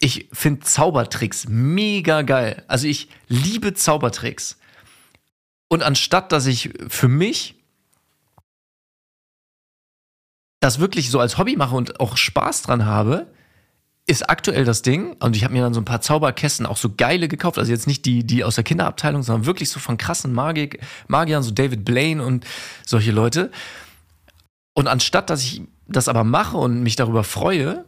ich 0.00 0.28
finde 0.32 0.60
Zaubertricks 0.60 1.46
mega 1.48 2.22
geil. 2.22 2.64
Also 2.68 2.86
ich 2.86 3.08
liebe 3.26 3.74
Zaubertricks. 3.74 4.58
Und 5.68 5.82
anstatt, 5.82 6.32
dass 6.32 6.46
ich 6.46 6.70
für 6.88 7.08
mich 7.08 7.56
das 10.60 10.78
wirklich 10.78 11.10
so 11.10 11.20
als 11.20 11.38
Hobby 11.38 11.56
mache 11.56 11.74
und 11.74 12.00
auch 12.00 12.16
Spaß 12.16 12.62
dran 12.62 12.84
habe, 12.86 13.28
ist 14.06 14.28
aktuell 14.30 14.64
das 14.64 14.82
Ding. 14.82 15.12
Und 15.20 15.36
ich 15.36 15.44
habe 15.44 15.52
mir 15.52 15.62
dann 15.62 15.74
so 15.74 15.80
ein 15.80 15.84
paar 15.84 16.00
Zauberkästen 16.00 16.64
auch 16.64 16.78
so 16.78 16.94
geile 16.96 17.28
gekauft. 17.28 17.58
Also 17.58 17.70
jetzt 17.70 17.86
nicht 17.86 18.06
die, 18.06 18.24
die 18.24 18.42
aus 18.42 18.54
der 18.54 18.64
Kinderabteilung, 18.64 19.22
sondern 19.22 19.46
wirklich 19.46 19.68
so 19.68 19.78
von 19.80 19.98
krassen 19.98 20.32
Magik, 20.32 20.80
Magiern, 21.08 21.42
so 21.42 21.50
David 21.50 21.84
Blaine 21.84 22.24
und 22.24 22.46
solche 22.86 23.12
Leute. 23.12 23.50
Und 24.74 24.88
anstatt, 24.88 25.28
dass 25.28 25.42
ich 25.42 25.62
das 25.86 26.08
aber 26.08 26.24
mache 26.24 26.56
und 26.56 26.82
mich 26.82 26.96
darüber 26.96 27.22
freue, 27.22 27.84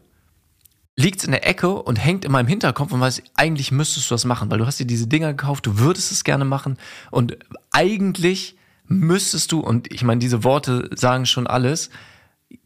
liegt 0.96 1.24
in 1.24 1.30
der 1.30 1.46
Ecke 1.46 1.70
und 1.70 1.96
hängt 1.96 2.24
in 2.24 2.32
meinem 2.32 2.46
Hinterkopf 2.46 2.92
und 2.92 3.00
weiß, 3.00 3.22
eigentlich 3.34 3.72
müsstest 3.72 4.10
du 4.10 4.14
das 4.14 4.24
machen, 4.24 4.50
weil 4.50 4.58
du 4.58 4.66
hast 4.66 4.78
dir 4.78 4.86
diese 4.86 5.06
Dinger 5.06 5.28
gekauft, 5.28 5.66
du 5.66 5.78
würdest 5.78 6.12
es 6.12 6.24
gerne 6.24 6.44
machen 6.44 6.78
und 7.10 7.38
eigentlich 7.70 8.56
müsstest 8.86 9.52
du, 9.52 9.60
und 9.60 9.92
ich 9.92 10.02
meine, 10.02 10.18
diese 10.18 10.44
Worte 10.44 10.90
sagen 10.94 11.24
schon 11.24 11.46
alles, 11.46 11.90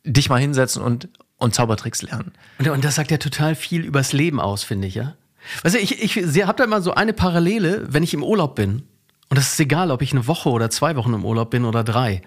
dich 0.04 0.30
mal 0.30 0.40
hinsetzen 0.40 0.82
und, 0.82 1.08
und 1.36 1.54
Zaubertricks 1.54 2.02
lernen. 2.02 2.32
Und, 2.58 2.68
und 2.68 2.84
das 2.84 2.94
sagt 2.94 3.10
ja 3.10 3.18
total 3.18 3.54
viel 3.54 3.84
übers 3.84 4.12
Leben 4.12 4.40
aus, 4.40 4.64
finde 4.64 4.88
ich, 4.88 4.94
ja. 4.94 5.14
Weißt 5.62 5.74
du, 5.74 5.78
ich, 5.78 6.00
ich 6.02 6.44
habe 6.46 6.56
da 6.56 6.66
mal 6.66 6.82
so 6.82 6.94
eine 6.94 7.12
Parallele, 7.12 7.86
wenn 7.88 8.02
ich 8.02 8.14
im 8.14 8.22
Urlaub 8.22 8.54
bin. 8.54 8.84
Und 9.28 9.38
das 9.38 9.52
ist 9.52 9.60
egal, 9.60 9.90
ob 9.90 10.00
ich 10.00 10.12
eine 10.12 10.26
Woche 10.26 10.48
oder 10.48 10.70
zwei 10.70 10.96
Wochen 10.96 11.12
im 11.12 11.24
Urlaub 11.24 11.50
bin 11.50 11.66
oder 11.66 11.84
drei. 11.84 12.22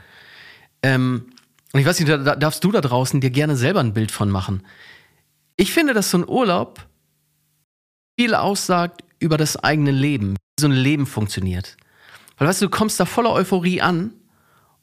Ähm, 0.84 1.26
und 1.74 1.80
ich 1.80 1.86
weiß 1.86 2.00
nicht, 2.00 2.10
da 2.10 2.36
darfst 2.36 2.64
du 2.64 2.72
da 2.72 2.82
draußen 2.82 3.20
dir 3.20 3.32
gerne 3.32 3.56
selber 3.56 3.80
ein 3.80 3.94
Bild 3.94 4.12
von 4.12 4.30
machen. 4.30 4.64
Ich 5.58 5.74
finde, 5.74 5.94
dass 5.94 6.12
so 6.12 6.20
ein 6.20 6.30
Urlaub 6.30 6.88
viel 8.18 8.36
aussagt 8.36 9.04
über 9.20 9.38
das 9.38 9.58
eigene 9.58 9.92
Leben, 9.92 10.34
wie 10.34 10.62
so 10.62 10.68
ein 10.68 10.74
Leben 10.74 11.06
funktioniert. 11.06 11.76
Weil 12.38 12.48
weißt 12.48 12.62
du, 12.62 12.68
du 12.68 12.70
kommst 12.70 13.00
da 13.00 13.06
voller 13.06 13.34
Euphorie 13.34 13.82
an 13.82 14.14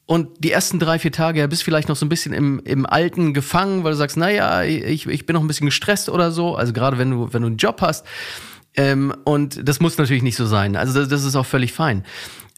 und 0.06 0.44
die 0.44 0.50
ersten 0.50 0.78
drei, 0.78 0.98
vier 0.98 1.12
Tage 1.12 1.46
bist 1.48 1.62
vielleicht 1.62 1.88
noch 1.88 1.96
so 1.96 2.04
ein 2.04 2.08
bisschen 2.08 2.34
im, 2.34 2.60
im 2.64 2.84
Alten 2.84 3.32
gefangen, 3.32 3.84
weil 3.84 3.92
du 3.92 3.96
sagst, 3.96 4.16
naja, 4.16 4.62
ich, 4.62 5.06
ich 5.06 5.26
bin 5.26 5.34
noch 5.34 5.40
ein 5.40 5.46
bisschen 5.46 5.66
gestresst 5.66 6.08
oder 6.08 6.30
so. 6.30 6.56
Also 6.56 6.72
gerade 6.72 6.98
wenn 6.98 7.10
du, 7.10 7.32
wenn 7.32 7.42
du 7.42 7.48
einen 7.48 7.56
Job 7.56 7.80
hast. 7.80 8.04
Ähm, 8.76 9.14
und 9.24 9.66
das 9.66 9.80
muss 9.80 9.96
natürlich 9.96 10.24
nicht 10.24 10.36
so 10.36 10.46
sein. 10.46 10.76
Also 10.76 10.98
das, 11.00 11.08
das 11.08 11.24
ist 11.24 11.36
auch 11.36 11.46
völlig 11.46 11.72
fein. 11.72 12.04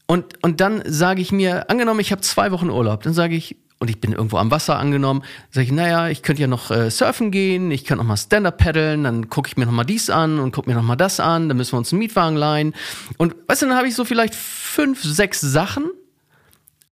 Und, 0.06 0.42
und 0.42 0.60
dann 0.60 0.82
sage 0.86 1.20
ich 1.20 1.30
mir, 1.30 1.68
angenommen, 1.68 2.00
ich 2.00 2.10
habe 2.10 2.22
zwei 2.22 2.50
Wochen 2.52 2.70
Urlaub, 2.70 3.02
dann 3.02 3.12
sage 3.12 3.36
ich, 3.36 3.56
und 3.78 3.90
ich 3.90 4.00
bin 4.00 4.12
irgendwo 4.12 4.38
am 4.38 4.50
Wasser 4.50 4.78
angenommen, 4.78 5.22
sage 5.50 5.66
ich, 5.66 5.72
naja, 5.72 6.08
ich 6.08 6.22
könnte 6.22 6.42
ja 6.42 6.48
noch 6.48 6.70
äh, 6.70 6.90
surfen 6.90 7.30
gehen, 7.30 7.70
ich 7.70 7.84
könnte 7.84 8.02
noch 8.02 8.08
mal 8.08 8.16
Stand-Up 8.16 8.58
paddeln, 8.58 9.04
dann 9.04 9.28
gucke 9.28 9.48
ich 9.48 9.56
mir 9.56 9.66
noch 9.66 9.72
mal 9.72 9.84
dies 9.84 10.08
an 10.08 10.38
und 10.38 10.52
gucke 10.52 10.70
mir 10.70 10.76
noch 10.76 10.82
mal 10.82 10.96
das 10.96 11.20
an, 11.20 11.48
dann 11.48 11.56
müssen 11.56 11.72
wir 11.72 11.78
uns 11.78 11.92
einen 11.92 11.98
Mietwagen 11.98 12.36
leihen. 12.36 12.74
Und 13.18 13.34
weißt 13.48 13.62
du, 13.62 13.66
dann 13.66 13.76
habe 13.76 13.88
ich 13.88 13.94
so 13.94 14.04
vielleicht 14.04 14.34
fünf, 14.34 15.02
sechs 15.02 15.40
Sachen, 15.40 15.90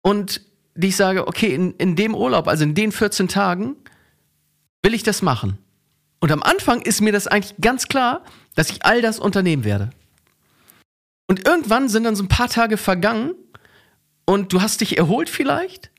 und 0.07 0.39
die 0.75 0.87
ich 0.87 0.95
sage, 0.95 1.27
okay, 1.27 1.53
in, 1.53 1.73
in 1.73 1.97
dem 1.97 2.15
Urlaub, 2.15 2.47
also 2.47 2.63
in 2.63 2.75
den 2.75 2.93
14 2.93 3.27
Tagen, 3.27 3.75
will 4.81 4.93
ich 4.93 5.03
das 5.03 5.21
machen. 5.21 5.57
Und 6.21 6.31
am 6.31 6.41
Anfang 6.41 6.81
ist 6.81 7.01
mir 7.01 7.11
das 7.11 7.27
eigentlich 7.27 7.55
ganz 7.59 7.89
klar, 7.89 8.23
dass 8.55 8.69
ich 8.69 8.85
all 8.85 9.01
das 9.01 9.19
unternehmen 9.19 9.65
werde. 9.65 9.89
Und 11.27 11.45
irgendwann 11.45 11.89
sind 11.89 12.05
dann 12.05 12.15
so 12.15 12.23
ein 12.23 12.29
paar 12.29 12.47
Tage 12.47 12.77
vergangen 12.77 13.35
und 14.25 14.53
du 14.53 14.61
hast 14.61 14.79
dich 14.79 14.97
erholt 14.97 15.29
vielleicht 15.29 15.91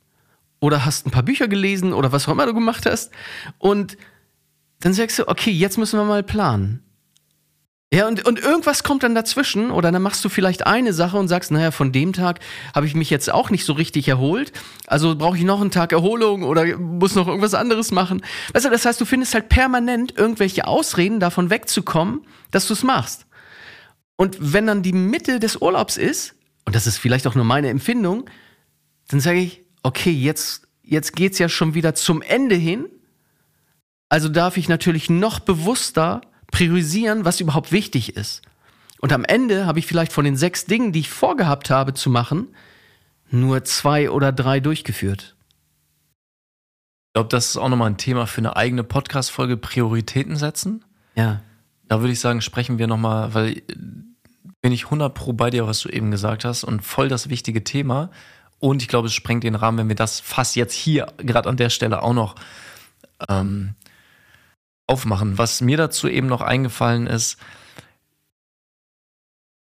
oder 0.61 0.85
hast 0.85 1.07
ein 1.07 1.11
paar 1.11 1.23
Bücher 1.23 1.49
gelesen 1.49 1.93
oder 1.93 2.12
was 2.12 2.29
auch 2.29 2.33
immer 2.33 2.47
du 2.47 2.55
gemacht 2.55 2.87
hast 2.87 3.12
und 3.59 3.97
dann 4.81 4.93
sagst 4.93 5.19
du, 5.19 5.29
okay, 5.29 5.50
jetzt 5.50 5.79
müssen 5.79 5.99
wir 5.99 6.05
mal 6.05 6.23
planen. 6.23 6.83
Ja, 7.93 8.07
und, 8.07 8.27
und 8.27 8.38
irgendwas 8.38 8.83
kommt 8.83 9.03
dann 9.03 9.15
dazwischen 9.15 9.71
oder 9.71 9.91
dann 9.91 10.03
machst 10.03 10.23
du 10.23 10.29
vielleicht 10.29 10.67
eine 10.67 10.93
Sache 10.93 11.17
und 11.17 11.29
sagst, 11.29 11.50
naja, 11.50 11.71
von 11.71 11.91
dem 11.91 12.12
Tag 12.12 12.41
habe 12.75 12.87
ich 12.87 12.95
mich 12.95 13.09
jetzt 13.09 13.33
auch 13.33 13.49
nicht 13.49 13.65
so 13.65 13.73
richtig 13.73 14.07
erholt, 14.09 14.53
also 14.87 15.17
brauche 15.17 15.38
ich 15.38 15.45
noch 15.45 15.62
einen 15.62 15.71
Tag 15.71 15.93
Erholung 15.93 16.43
oder 16.43 16.77
muss 16.77 17.15
noch 17.15 17.27
irgendwas 17.27 17.55
anderes 17.55 17.91
machen. 17.91 18.23
Weißt 18.53 18.67
du, 18.67 18.71
das 18.71 18.85
heißt, 18.85 19.00
du 19.00 19.07
findest 19.07 19.33
halt 19.33 19.49
permanent 19.49 20.19
irgendwelche 20.19 20.67
Ausreden, 20.67 21.19
davon 21.19 21.49
wegzukommen, 21.49 22.27
dass 22.50 22.67
du 22.67 22.75
es 22.75 22.83
machst. 22.83 23.27
Und 24.17 24.37
wenn 24.38 24.67
dann 24.67 24.83
die 24.83 24.93
Mitte 24.93 25.41
des 25.41 25.57
Urlaubs 25.57 25.97
ist, 25.97 26.35
und 26.67 26.75
das 26.75 26.87
ist 26.87 26.99
vielleicht 26.99 27.27
auch 27.27 27.35
nur 27.35 27.47
meine 27.47 27.71
Empfindung, 27.71 28.29
dann 29.09 29.21
sage 29.21 29.38
ich, 29.38 29.65
okay, 29.88 30.11
jetzt, 30.11 30.68
jetzt 30.83 31.16
geht's 31.16 31.38
ja 31.38 31.49
schon 31.49 31.73
wieder 31.73 31.95
zum 31.95 32.21
Ende 32.21 32.54
hin. 32.54 32.87
Also 34.11 34.28
darf 34.28 34.59
ich 34.59 34.68
natürlich 34.68 35.09
noch 35.09 35.40
bewusster 35.40 36.21
priorisieren, 36.50 37.25
was 37.25 37.40
überhaupt 37.40 37.73
wichtig 37.73 38.14
ist. 38.14 38.42
Und 39.00 39.12
am 39.12 39.25
Ende 39.25 39.64
habe 39.64 39.78
ich 39.78 39.87
vielleicht 39.87 40.12
von 40.12 40.26
den 40.26 40.37
sechs 40.37 40.66
Dingen, 40.66 40.92
die 40.92 41.00
ich 41.00 41.09
vorgehabt 41.09 41.71
habe 41.71 41.95
zu 41.95 42.11
machen, 42.11 42.49
nur 43.30 43.64
zwei 43.64 44.11
oder 44.11 44.30
drei 44.30 44.61
durchgeführt. 44.61 45.37
Ich 47.07 47.12
glaube, 47.14 47.28
das 47.30 47.47
ist 47.47 47.57
auch 47.57 47.68
nochmal 47.71 47.90
ein 47.90 47.97
Thema 47.97 48.26
für 48.26 48.38
eine 48.38 48.57
eigene 48.57 48.85
Podcast-Folge, 48.85 49.57
Prioritäten 49.57 50.37
setzen. 50.37 50.85
Ja. 51.14 51.40
Da 51.87 52.00
würde 52.00 52.12
ich 52.12 52.21
sagen, 52.21 52.42
sprechen 52.42 52.78
wir 52.78 52.87
nochmal, 52.87 53.33
weil 53.33 53.62
bin 54.61 54.73
ich 54.73 54.85
100 54.85 55.14
pro 55.14 55.33
bei 55.33 55.49
dir, 55.49 55.66
was 55.66 55.80
du 55.80 55.88
eben 55.88 56.11
gesagt 56.11 56.45
hast 56.45 56.64
und 56.64 56.83
voll 56.83 57.09
das 57.09 57.30
wichtige 57.30 57.64
Thema. 57.64 58.11
Und 58.61 58.83
ich 58.83 58.88
glaube, 58.88 59.07
es 59.07 59.15
sprengt 59.15 59.45
den 59.45 59.55
Rahmen, 59.55 59.79
wenn 59.79 59.88
wir 59.88 59.97
das 59.97 60.21
fast 60.21 60.57
jetzt 60.57 60.75
hier, 60.75 61.12
gerade 61.19 61.49
an 61.49 61.57
der 61.57 61.71
Stelle 61.71 62.03
auch 62.03 62.15
noch 62.15 62.35
ähm, 63.29 63.75
aufmachen. 64.87 65.38
Was 65.38 65.61
mir 65.61 65.77
dazu 65.77 66.09
eben 66.09 66.27
noch 66.27 66.41
eingefallen 66.41 67.07
ist, 67.07 67.38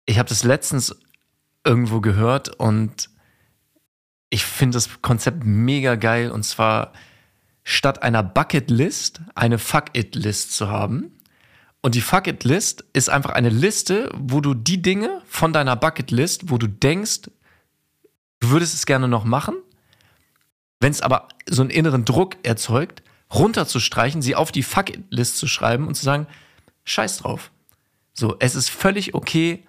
ich 0.05 0.19
habe 0.19 0.29
das 0.29 0.45
letztens 0.45 0.97
irgendwo 1.65 2.01
gehört 2.01 2.49
und 2.49 3.09
ich 4.31 4.45
finde 4.45 4.77
das 4.77 5.01
Konzept 5.01 5.45
mega 5.45 5.95
geil 5.95 6.31
und 6.31 6.43
zwar 6.43 6.93
statt 7.63 8.03
einer 8.03 8.23
Bucket-List 8.23 9.21
eine 9.35 9.59
Fuck-It-List 9.59 10.53
zu 10.57 10.69
haben. 10.69 11.13
Und 11.81 11.95
die 11.95 12.01
Fuck-It-List 12.01 12.85
ist 12.93 13.11
einfach 13.11 13.31
eine 13.31 13.49
Liste, 13.49 14.11
wo 14.15 14.41
du 14.41 14.55
die 14.55 14.83
Dinge 14.83 15.21
von 15.27 15.53
deiner 15.53 15.77
Bucket-List, 15.77 16.51
wo 16.51 16.59
du 16.59 16.67
denkst, 16.67 17.31
du 18.43 18.51
würdest 18.51 18.75
es 18.75 18.87
gerne 18.87 19.09
noch 19.09 19.25
machen, 19.25 19.55
wenn 20.81 20.91
es 20.91 21.01
aber 21.01 21.29
so 21.49 21.63
einen 21.63 21.71
inneren 21.71 22.05
Druck 22.05 22.37
erzeugt, 22.43 23.03
runterzustreichen, 23.33 24.21
sie 24.21 24.35
auf 24.35 24.53
die 24.53 24.65
Fuck-It-List 24.65 25.39
zu 25.39 25.47
schreiben 25.47 25.87
und 25.87 25.95
zu 25.95 26.05
sagen, 26.05 26.27
scheiß 26.85 27.19
drauf. 27.19 27.51
So, 28.13 28.37
es 28.41 28.55
ist 28.55 28.69
völlig 28.69 29.15
okay, 29.15 29.65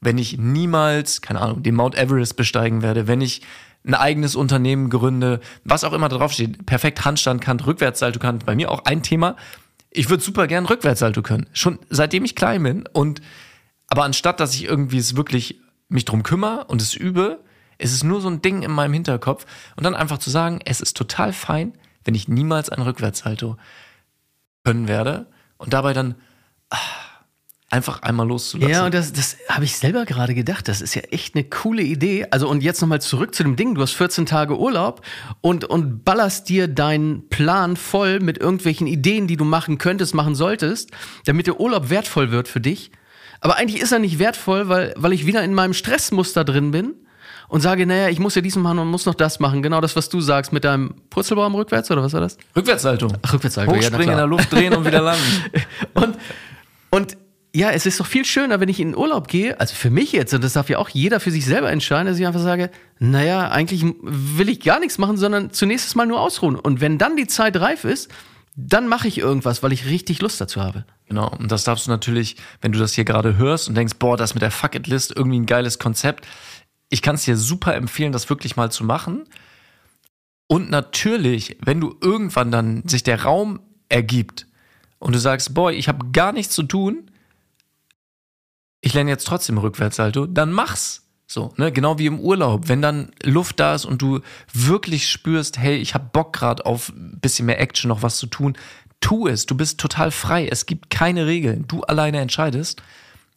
wenn 0.00 0.16
ich 0.16 0.38
niemals, 0.38 1.20
keine 1.20 1.40
Ahnung, 1.40 1.62
den 1.62 1.74
Mount 1.74 1.96
Everest 1.96 2.36
besteigen 2.36 2.82
werde, 2.82 3.06
wenn 3.06 3.20
ich 3.20 3.42
ein 3.84 3.94
eigenes 3.94 4.36
Unternehmen 4.36 4.90
gründe, 4.90 5.40
was 5.64 5.84
auch 5.84 5.92
immer 5.92 6.08
da 6.08 6.16
drauf 6.16 6.32
steht, 6.32 6.66
perfekt 6.66 7.04
Handstand 7.04 7.42
kann, 7.42 7.60
Rückwärtssalto 7.60 8.18
kann, 8.18 8.38
bei 8.38 8.56
mir 8.56 8.70
auch 8.70 8.84
ein 8.86 9.02
Thema. 9.02 9.36
Ich 9.90 10.08
würde 10.08 10.22
super 10.22 10.46
gern 10.46 10.66
Rückwärtssalto 10.66 11.22
können, 11.22 11.46
schon 11.52 11.78
seitdem 11.90 12.24
ich 12.24 12.34
klein 12.34 12.62
bin 12.62 12.88
und 12.90 13.20
aber 13.88 14.04
anstatt 14.04 14.40
dass 14.40 14.54
ich 14.54 14.64
irgendwie 14.64 14.98
es 14.98 15.16
wirklich 15.16 15.60
mich 15.88 16.04
drum 16.04 16.22
kümmere 16.22 16.64
und 16.64 16.82
es 16.82 16.94
übe, 16.94 17.40
ist 17.78 17.92
es 17.92 18.02
nur 18.02 18.20
so 18.20 18.28
ein 18.28 18.42
Ding 18.42 18.62
in 18.62 18.72
meinem 18.72 18.92
Hinterkopf 18.92 19.46
und 19.76 19.84
dann 19.84 19.94
einfach 19.94 20.18
zu 20.18 20.30
sagen, 20.30 20.60
es 20.64 20.80
ist 20.80 20.96
total 20.96 21.32
fein, 21.32 21.72
wenn 22.04 22.14
ich 22.14 22.28
niemals 22.28 22.68
ein 22.68 22.82
Rückwärtssalto 22.82 23.56
können 24.64 24.88
werde 24.88 25.26
und 25.56 25.72
dabei 25.72 25.92
dann 25.92 26.16
ah, 26.70 26.76
einfach 27.70 28.02
einmal 28.02 28.26
loszulassen. 28.26 28.72
Ja, 28.72 28.84
und 28.84 28.94
das, 28.94 29.12
das 29.12 29.36
habe 29.48 29.64
ich 29.64 29.76
selber 29.76 30.04
gerade 30.04 30.34
gedacht. 30.34 30.68
Das 30.68 30.80
ist 30.80 30.94
ja 30.94 31.02
echt 31.02 31.34
eine 31.34 31.44
coole 31.44 31.82
Idee. 31.82 32.26
Also, 32.30 32.48
und 32.48 32.62
jetzt 32.62 32.80
nochmal 32.80 33.00
zurück 33.00 33.34
zu 33.34 33.42
dem 33.44 33.56
Ding. 33.56 33.74
Du 33.74 33.82
hast 33.82 33.92
14 33.92 34.26
Tage 34.26 34.58
Urlaub 34.58 35.02
und, 35.40 35.64
und 35.64 36.04
ballerst 36.04 36.48
dir 36.48 36.66
deinen 36.66 37.28
Plan 37.28 37.76
voll 37.76 38.20
mit 38.20 38.38
irgendwelchen 38.38 38.86
Ideen, 38.86 39.26
die 39.26 39.36
du 39.36 39.44
machen 39.44 39.78
könntest, 39.78 40.14
machen 40.14 40.34
solltest, 40.34 40.90
damit 41.26 41.46
der 41.46 41.60
Urlaub 41.60 41.90
wertvoll 41.90 42.30
wird 42.30 42.48
für 42.48 42.60
dich. 42.60 42.90
Aber 43.40 43.56
eigentlich 43.56 43.80
ist 43.80 43.92
er 43.92 44.00
nicht 44.00 44.18
wertvoll, 44.18 44.68
weil, 44.68 44.94
weil 44.96 45.12
ich 45.12 45.26
wieder 45.26 45.44
in 45.44 45.54
meinem 45.54 45.74
Stressmuster 45.74 46.44
drin 46.44 46.72
bin 46.72 46.94
und 47.48 47.60
sage, 47.60 47.86
naja, 47.86 48.08
ich 48.08 48.18
muss 48.18 48.34
ja 48.34 48.42
dies 48.42 48.56
machen 48.56 48.78
und 48.78 48.88
muss 48.88 49.06
noch 49.06 49.14
das 49.14 49.40
machen. 49.40 49.62
Genau 49.62 49.80
das, 49.80 49.96
was 49.96 50.08
du 50.08 50.20
sagst 50.20 50.52
mit 50.52 50.64
deinem 50.64 50.94
Purzelbaum 51.10 51.54
rückwärts 51.54 51.90
oder 51.90 52.02
was 52.02 52.12
war 52.12 52.20
das? 52.20 52.36
Rückwärtssalto. 52.54 53.08
Ach, 53.22 53.32
Rückwärtssalto, 53.32 53.72
Hochspringen 53.72 54.08
ja, 54.08 54.12
in 54.12 54.18
der 54.18 54.26
Luft 54.26 54.52
drehen 54.52 54.74
und 54.74 54.86
wieder 54.86 55.00
landen. 55.00 55.44
und, 55.94 56.16
und 56.90 57.16
ja, 57.54 57.70
es 57.70 57.86
ist 57.86 57.98
doch 57.98 58.06
viel 58.06 58.24
schöner, 58.24 58.60
wenn 58.60 58.68
ich 58.68 58.78
in 58.78 58.88
den 58.88 58.96
Urlaub 58.96 59.26
gehe, 59.26 59.58
also 59.58 59.74
für 59.74 59.90
mich 59.90 60.12
jetzt, 60.12 60.34
und 60.34 60.44
das 60.44 60.52
darf 60.52 60.68
ja 60.68 60.78
auch 60.78 60.90
jeder 60.90 61.18
für 61.18 61.30
sich 61.30 61.46
selber 61.46 61.70
entscheiden, 61.70 62.06
dass 62.06 62.18
ich 62.18 62.26
einfach 62.26 62.42
sage, 62.42 62.70
naja, 62.98 63.50
eigentlich 63.50 63.84
will 64.02 64.50
ich 64.50 64.60
gar 64.60 64.78
nichts 64.78 64.98
machen, 64.98 65.16
sondern 65.16 65.50
zunächst 65.50 65.96
mal 65.96 66.06
nur 66.06 66.20
ausruhen. 66.20 66.56
Und 66.56 66.80
wenn 66.80 66.98
dann 66.98 67.16
die 67.16 67.26
Zeit 67.26 67.58
reif 67.58 67.84
ist, 67.84 68.10
dann 68.54 68.88
mache 68.88 69.08
ich 69.08 69.18
irgendwas, 69.18 69.62
weil 69.62 69.72
ich 69.72 69.86
richtig 69.86 70.20
Lust 70.20 70.40
dazu 70.40 70.60
habe. 70.60 70.84
Genau, 71.06 71.30
und 71.30 71.50
das 71.50 71.64
darfst 71.64 71.86
du 71.86 71.90
natürlich, 71.90 72.36
wenn 72.60 72.72
du 72.72 72.78
das 72.78 72.92
hier 72.92 73.04
gerade 73.04 73.36
hörst 73.36 73.68
und 73.68 73.76
denkst, 73.76 73.94
boah, 73.98 74.16
das 74.16 74.34
mit 74.34 74.42
der 74.42 74.50
Fuck-It-List, 74.50 75.14
irgendwie 75.16 75.38
ein 75.38 75.46
geiles 75.46 75.78
Konzept, 75.78 76.26
ich 76.88 77.02
kann 77.02 77.16
es 77.16 77.24
dir 77.24 77.36
super 77.36 77.74
empfehlen, 77.74 78.12
das 78.12 78.30
wirklich 78.30 78.56
mal 78.56 78.70
zu 78.70 78.84
machen. 78.84 79.24
Und 80.46 80.70
natürlich, 80.70 81.58
wenn 81.60 81.80
du 81.80 81.96
irgendwann 82.00 82.50
dann 82.50 82.86
sich 82.88 83.02
der 83.02 83.24
Raum 83.24 83.60
ergibt 83.88 84.46
und 84.98 85.14
du 85.14 85.18
sagst, 85.18 85.54
boy, 85.54 85.74
ich 85.74 85.88
habe 85.88 86.10
gar 86.12 86.32
nichts 86.32 86.54
zu 86.54 86.62
tun, 86.62 87.10
ich 88.80 88.94
lerne 88.94 89.10
jetzt 89.10 89.26
trotzdem 89.26 89.58
Rückwärtssalto, 89.58 90.26
dann 90.26 90.52
mach's. 90.52 91.04
So, 91.30 91.52
ne, 91.58 91.70
genau 91.70 91.98
wie 91.98 92.06
im 92.06 92.20
Urlaub, 92.20 92.68
wenn 92.68 92.80
dann 92.80 93.10
Luft 93.22 93.60
da 93.60 93.74
ist 93.74 93.84
und 93.84 94.00
du 94.00 94.20
wirklich 94.54 95.10
spürst, 95.10 95.58
hey, 95.58 95.76
ich 95.76 95.92
habe 95.92 96.08
Bock 96.10 96.32
gerade 96.32 96.64
auf 96.64 96.88
ein 96.88 97.20
bisschen 97.20 97.44
mehr 97.44 97.60
Action, 97.60 97.88
noch 97.88 98.00
was 98.00 98.16
zu 98.16 98.26
tun, 98.28 98.56
tu 99.00 99.28
es. 99.28 99.44
Du 99.44 99.54
bist 99.54 99.78
total 99.78 100.10
frei. 100.10 100.48
Es 100.48 100.64
gibt 100.64 100.88
keine 100.88 101.26
Regeln. 101.26 101.66
Du 101.68 101.82
alleine 101.82 102.20
entscheidest, 102.20 102.82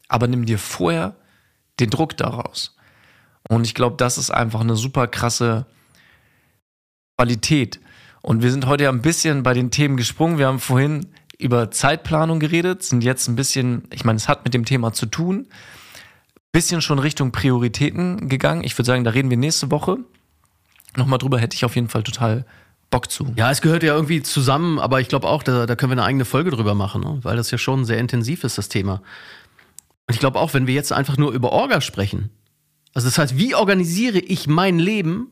aber 0.08 0.28
nimm 0.28 0.46
dir 0.46 0.58
vorher 0.58 1.16
den 1.82 1.90
Druck 1.90 2.16
daraus. 2.16 2.78
Und 3.50 3.66
ich 3.66 3.74
glaube, 3.74 3.98
das 3.98 4.18
ist 4.18 4.32
einfach 4.32 4.62
eine 4.62 4.76
super 4.76 5.08
krasse 5.08 5.66
Qualität. 7.18 7.80
Und 8.22 8.44
wir 8.44 8.52
sind 8.52 8.68
heute 8.68 8.86
ja 8.86 8.90
ein 8.90 9.02
bisschen 9.02 9.44
bei 9.44 9.54
den 9.54 9.72
Themen 9.72 9.98
gesprungen. 9.98 10.38
Wir 10.38 10.48
haben 10.48 10.60
vorhin 10.60 11.08
über 11.40 11.72
Zeitplanung 11.72 12.40
geredet, 12.40 12.84
sind 12.84 13.04
jetzt 13.04 13.28
ein 13.28 13.36
bisschen, 13.36 13.88
ich 13.92 14.06
meine, 14.06 14.18
es 14.18 14.28
hat 14.28 14.44
mit 14.44 14.54
dem 14.54 14.64
Thema 14.64 14.94
zu 14.94 15.08
tun, 15.08 15.48
bisschen 16.52 16.82
schon 16.82 17.00
Richtung 17.00 17.32
Prioritäten 17.32 18.30
gegangen. 18.30 18.64
Ich 18.64 18.78
würde 18.78 18.88
sagen, 18.88 19.04
da 19.04 19.12
reden 19.12 19.30
wir 19.30 19.38
nächste 19.38 19.72
Woche 19.72 19.98
nochmal 20.96 21.20
drüber, 21.20 21.40
hätte 21.40 21.56
ich 21.56 21.66
auf 21.66 21.76
jeden 21.76 21.88
Fall 21.88 22.04
total 22.04 22.46
Bock 22.90 23.10
zu. 23.10 23.34
Ja, 23.38 23.50
es 23.50 23.62
gehört 23.62 23.84
ja 23.84 23.96
irgendwie 23.96 24.22
zusammen, 24.22 24.78
aber 24.78 25.00
ich 25.00 25.08
glaube 25.08 25.28
auch, 25.28 25.44
da, 25.44 25.66
da 25.66 25.76
können 25.76 25.92
wir 25.92 25.98
eine 25.98 26.04
eigene 26.04 26.26
Folge 26.26 26.52
drüber 26.52 26.76
machen, 26.76 27.02
ne? 27.02 27.20
weil 27.22 27.38
das 27.38 27.50
ja 27.50 27.58
schon 27.58 27.86
sehr 27.86 27.98
intensiv 27.98 28.44
ist, 28.44 28.58
das 28.58 28.68
Thema. 28.68 29.02
Und 30.08 30.14
ich 30.14 30.20
glaube 30.20 30.40
auch, 30.40 30.54
wenn 30.54 30.68
wir 30.68 30.74
jetzt 30.74 30.92
einfach 30.92 31.18
nur 31.18 31.32
über 31.32 31.54
Orga 31.54 31.80
sprechen, 31.80 32.30
also 32.94 33.08
das 33.08 33.18
heißt, 33.18 33.38
wie 33.38 33.56
organisiere 33.56 34.20
ich 34.20 34.48
mein 34.48 34.80
Leben, 34.80 35.32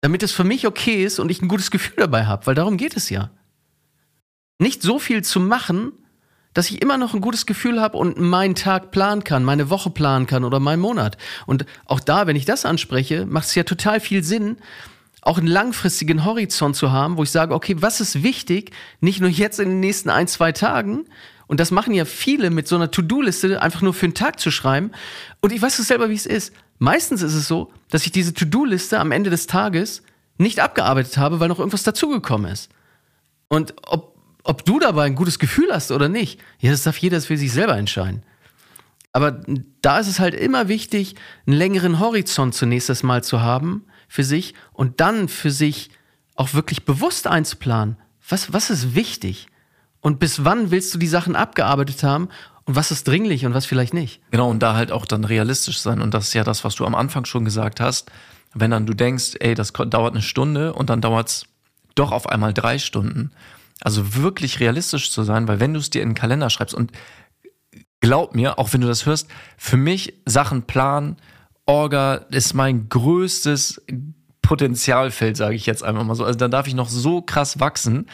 damit 0.00 0.22
es 0.22 0.32
für 0.32 0.44
mich 0.44 0.66
okay 0.66 1.04
ist 1.04 1.18
und 1.18 1.30
ich 1.30 1.42
ein 1.42 1.48
gutes 1.48 1.70
Gefühl 1.70 1.96
dabei 1.96 2.26
habe, 2.26 2.46
weil 2.46 2.54
darum 2.54 2.76
geht 2.76 2.96
es 2.96 3.10
ja. 3.10 3.30
Nicht 4.58 4.82
so 4.82 4.98
viel 4.98 5.22
zu 5.22 5.40
machen, 5.40 5.92
dass 6.54 6.70
ich 6.70 6.80
immer 6.80 6.96
noch 6.96 7.14
ein 7.14 7.20
gutes 7.20 7.46
Gefühl 7.46 7.80
habe 7.80 7.98
und 7.98 8.18
meinen 8.18 8.54
Tag 8.54 8.92
planen 8.92 9.24
kann, 9.24 9.44
meine 9.44 9.70
Woche 9.70 9.90
planen 9.90 10.26
kann 10.26 10.44
oder 10.44 10.60
meinen 10.60 10.80
Monat. 10.80 11.18
Und 11.46 11.66
auch 11.84 12.00
da, 12.00 12.26
wenn 12.26 12.36
ich 12.36 12.44
das 12.44 12.64
anspreche, 12.64 13.26
macht 13.26 13.48
es 13.48 13.54
ja 13.56 13.64
total 13.64 14.00
viel 14.00 14.22
Sinn, 14.22 14.58
auch 15.20 15.38
einen 15.38 15.46
langfristigen 15.46 16.24
Horizont 16.24 16.76
zu 16.76 16.92
haben, 16.92 17.16
wo 17.16 17.22
ich 17.22 17.30
sage, 17.30 17.54
okay, 17.54 17.76
was 17.78 18.00
ist 18.00 18.22
wichtig, 18.22 18.72
nicht 19.00 19.20
nur 19.20 19.30
jetzt 19.30 19.58
in 19.58 19.68
den 19.70 19.80
nächsten 19.80 20.10
ein, 20.10 20.28
zwei 20.28 20.52
Tagen, 20.52 21.06
und 21.46 21.60
das 21.60 21.70
machen 21.70 21.94
ja 21.94 22.04
viele 22.04 22.50
mit 22.50 22.68
so 22.68 22.76
einer 22.76 22.90
To-Do-Liste, 22.90 23.60
einfach 23.60 23.82
nur 23.82 23.94
für 23.94 24.06
einen 24.06 24.14
Tag 24.14 24.40
zu 24.40 24.50
schreiben. 24.50 24.92
Und 25.40 25.52
ich 25.52 25.60
weiß 25.60 25.78
es 25.78 25.88
selber, 25.88 26.08
wie 26.08 26.14
es 26.14 26.26
ist. 26.26 26.52
Meistens 26.78 27.22
ist 27.22 27.34
es 27.34 27.46
so, 27.46 27.72
dass 27.90 28.06
ich 28.06 28.12
diese 28.12 28.34
To-Do-Liste 28.34 28.98
am 28.98 29.12
Ende 29.12 29.30
des 29.30 29.46
Tages 29.46 30.02
nicht 30.38 30.60
abgearbeitet 30.60 31.16
habe, 31.16 31.40
weil 31.40 31.48
noch 31.48 31.58
irgendwas 31.58 31.82
dazugekommen 31.82 32.50
ist. 32.50 32.70
Und 33.48 33.74
ob, 33.86 34.16
ob 34.42 34.64
du 34.64 34.78
dabei 34.80 35.04
ein 35.04 35.14
gutes 35.14 35.38
Gefühl 35.38 35.68
hast 35.70 35.90
oder 35.90 36.08
nicht, 36.08 36.40
ja, 36.58 36.70
das 36.70 36.82
darf 36.82 36.96
jeder 36.98 37.20
für 37.20 37.36
sich 37.36 37.52
selber 37.52 37.76
entscheiden. 37.76 38.22
Aber 39.12 39.42
da 39.80 40.00
ist 40.00 40.08
es 40.08 40.18
halt 40.18 40.34
immer 40.34 40.66
wichtig, 40.68 41.14
einen 41.46 41.56
längeren 41.56 42.00
Horizont 42.00 42.54
zunächst 42.54 42.90
einmal 42.90 43.22
zu 43.22 43.40
haben, 43.42 43.84
für 44.08 44.24
sich 44.24 44.54
und 44.72 45.00
dann 45.00 45.28
für 45.28 45.50
sich 45.50 45.90
auch 46.34 46.54
wirklich 46.54 46.84
bewusst 46.84 47.26
einzuplanen. 47.26 47.96
Was, 48.28 48.52
was 48.52 48.70
ist 48.70 48.94
wichtig? 48.94 49.46
Und 50.04 50.18
bis 50.18 50.44
wann 50.44 50.70
willst 50.70 50.92
du 50.92 50.98
die 50.98 51.06
Sachen 51.06 51.34
abgearbeitet 51.34 52.02
haben? 52.02 52.28
Und 52.66 52.76
was 52.76 52.90
ist 52.90 53.08
dringlich 53.08 53.46
und 53.46 53.54
was 53.54 53.64
vielleicht 53.64 53.94
nicht? 53.94 54.20
Genau, 54.32 54.50
und 54.50 54.62
da 54.62 54.74
halt 54.76 54.92
auch 54.92 55.06
dann 55.06 55.24
realistisch 55.24 55.78
sein. 55.78 56.02
Und 56.02 56.12
das 56.12 56.28
ist 56.28 56.34
ja 56.34 56.44
das, 56.44 56.62
was 56.62 56.74
du 56.74 56.84
am 56.84 56.94
Anfang 56.94 57.24
schon 57.24 57.46
gesagt 57.46 57.80
hast. 57.80 58.10
Wenn 58.52 58.70
dann 58.70 58.84
du 58.84 58.92
denkst, 58.92 59.36
ey, 59.40 59.54
das 59.54 59.72
dauert 59.72 60.12
eine 60.12 60.20
Stunde 60.20 60.74
und 60.74 60.90
dann 60.90 61.00
dauert 61.00 61.28
es 61.28 61.46
doch 61.94 62.12
auf 62.12 62.28
einmal 62.28 62.52
drei 62.52 62.78
Stunden. 62.78 63.30
Also 63.80 64.16
wirklich 64.16 64.60
realistisch 64.60 65.10
zu 65.10 65.22
sein, 65.22 65.48
weil 65.48 65.58
wenn 65.58 65.72
du 65.72 65.80
es 65.80 65.88
dir 65.88 66.02
in 66.02 66.10
den 66.10 66.14
Kalender 66.14 66.50
schreibst 66.50 66.74
und 66.74 66.92
glaub 68.00 68.34
mir, 68.34 68.58
auch 68.58 68.74
wenn 68.74 68.82
du 68.82 68.86
das 68.86 69.06
hörst, 69.06 69.28
für 69.56 69.78
mich 69.78 70.20
Sachen 70.26 70.64
planen, 70.64 71.16
Orga 71.64 72.16
ist 72.30 72.52
mein 72.52 72.90
größtes 72.90 73.80
Potenzialfeld, 74.42 75.38
sage 75.38 75.54
ich 75.54 75.64
jetzt 75.64 75.82
einfach 75.82 76.04
mal 76.04 76.14
so. 76.14 76.26
Also 76.26 76.38
da 76.38 76.48
darf 76.48 76.66
ich 76.66 76.74
noch 76.74 76.90
so 76.90 77.22
krass 77.22 77.58
wachsen. 77.58 78.06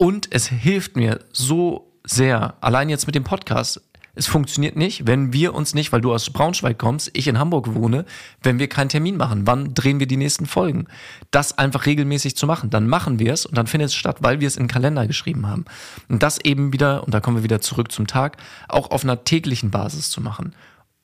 Und 0.00 0.28
es 0.30 0.46
hilft 0.48 0.96
mir 0.96 1.20
so 1.30 1.92
sehr, 2.04 2.54
allein 2.62 2.88
jetzt 2.88 3.04
mit 3.04 3.14
dem 3.14 3.22
Podcast. 3.22 3.82
Es 4.14 4.26
funktioniert 4.26 4.74
nicht, 4.74 5.06
wenn 5.06 5.34
wir 5.34 5.52
uns 5.52 5.74
nicht, 5.74 5.92
weil 5.92 6.00
du 6.00 6.14
aus 6.14 6.30
Braunschweig 6.30 6.78
kommst, 6.78 7.10
ich 7.12 7.28
in 7.28 7.38
Hamburg 7.38 7.74
wohne, 7.74 8.06
wenn 8.42 8.58
wir 8.58 8.66
keinen 8.66 8.88
Termin 8.88 9.18
machen. 9.18 9.46
Wann 9.46 9.74
drehen 9.74 10.00
wir 10.00 10.06
die 10.06 10.16
nächsten 10.16 10.46
Folgen? 10.46 10.86
Das 11.30 11.58
einfach 11.58 11.84
regelmäßig 11.84 12.34
zu 12.34 12.46
machen. 12.46 12.70
Dann 12.70 12.88
machen 12.88 13.18
wir 13.18 13.34
es 13.34 13.44
und 13.44 13.58
dann 13.58 13.66
findet 13.66 13.90
es 13.90 13.94
statt, 13.94 14.16
weil 14.20 14.40
wir 14.40 14.48
es 14.48 14.56
in 14.56 14.62
den 14.62 14.68
Kalender 14.70 15.06
geschrieben 15.06 15.46
haben. 15.46 15.66
Und 16.08 16.22
das 16.22 16.38
eben 16.42 16.72
wieder, 16.72 17.04
und 17.04 17.12
da 17.12 17.20
kommen 17.20 17.36
wir 17.36 17.44
wieder 17.44 17.60
zurück 17.60 17.92
zum 17.92 18.06
Tag, 18.06 18.38
auch 18.68 18.90
auf 18.90 19.04
einer 19.04 19.24
täglichen 19.24 19.70
Basis 19.70 20.08
zu 20.08 20.22
machen. 20.22 20.54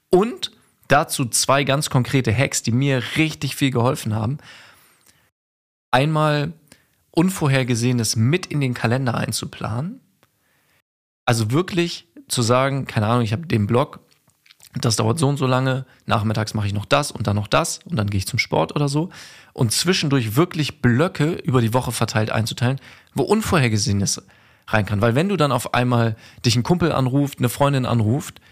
Und 0.08 0.52
dazu 0.88 1.26
zwei 1.26 1.64
ganz 1.64 1.90
konkrete 1.90 2.34
Hacks, 2.34 2.62
die 2.62 2.72
mir 2.72 3.02
richtig 3.18 3.56
viel 3.56 3.72
geholfen 3.72 4.14
haben. 4.14 4.38
Einmal 5.90 6.54
Unvorhergesehenes 7.16 8.14
mit 8.14 8.46
in 8.46 8.60
den 8.60 8.74
Kalender 8.74 9.14
einzuplanen. 9.14 10.00
Also 11.24 11.50
wirklich 11.50 12.06
zu 12.28 12.42
sagen, 12.42 12.86
keine 12.86 13.06
Ahnung, 13.06 13.24
ich 13.24 13.32
habe 13.32 13.46
den 13.46 13.66
Blog, 13.66 14.00
das 14.74 14.96
dauert 14.96 15.18
so 15.18 15.26
und 15.26 15.38
so 15.38 15.46
lange, 15.46 15.86
nachmittags 16.04 16.52
mache 16.52 16.66
ich 16.66 16.74
noch 16.74 16.84
das 16.84 17.10
und 17.10 17.26
dann 17.26 17.36
noch 17.36 17.46
das 17.46 17.80
und 17.86 17.96
dann 17.96 18.10
gehe 18.10 18.18
ich 18.18 18.26
zum 18.26 18.38
Sport 18.38 18.76
oder 18.76 18.88
so. 18.88 19.08
Und 19.54 19.72
zwischendurch 19.72 20.36
wirklich 20.36 20.82
Blöcke 20.82 21.32
über 21.32 21.62
die 21.62 21.72
Woche 21.72 21.90
verteilt 21.90 22.30
einzuteilen, 22.30 22.80
wo 23.14 23.22
Unvorhergesehenes 23.22 24.22
rein 24.68 24.84
kann. 24.84 25.00
Weil 25.00 25.14
wenn 25.14 25.30
du 25.30 25.38
dann 25.38 25.52
auf 25.52 25.72
einmal 25.72 26.16
dich 26.44 26.54
ein 26.54 26.62
Kumpel 26.62 26.92
anruft, 26.92 27.38
eine 27.38 27.48
Freundin 27.48 27.86
anruft, 27.86 28.42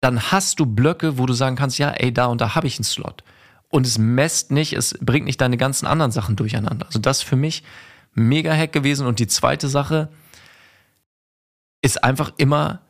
dann 0.00 0.30
hast 0.30 0.60
du 0.60 0.66
Blöcke, 0.66 1.16
wo 1.16 1.24
du 1.24 1.32
sagen 1.32 1.56
kannst, 1.56 1.78
ja, 1.78 1.90
ey, 1.90 2.12
da 2.12 2.26
und 2.26 2.42
da 2.42 2.54
habe 2.54 2.66
ich 2.66 2.76
einen 2.76 2.84
Slot. 2.84 3.24
Und 3.70 3.86
es 3.86 3.98
messt 3.98 4.50
nicht, 4.50 4.72
es 4.72 4.96
bringt 5.00 5.26
nicht 5.26 5.40
deine 5.40 5.56
ganzen 5.56 5.86
anderen 5.86 6.10
Sachen 6.10 6.36
durcheinander. 6.36 6.86
Also 6.86 6.98
das 6.98 7.18
ist 7.18 7.24
für 7.24 7.36
mich 7.36 7.62
mega 8.14 8.52
Hack 8.54 8.72
gewesen. 8.72 9.06
Und 9.06 9.18
die 9.18 9.26
zweite 9.26 9.68
Sache, 9.68 10.08
ist 11.82 12.02
einfach 12.02 12.32
immer 12.36 12.80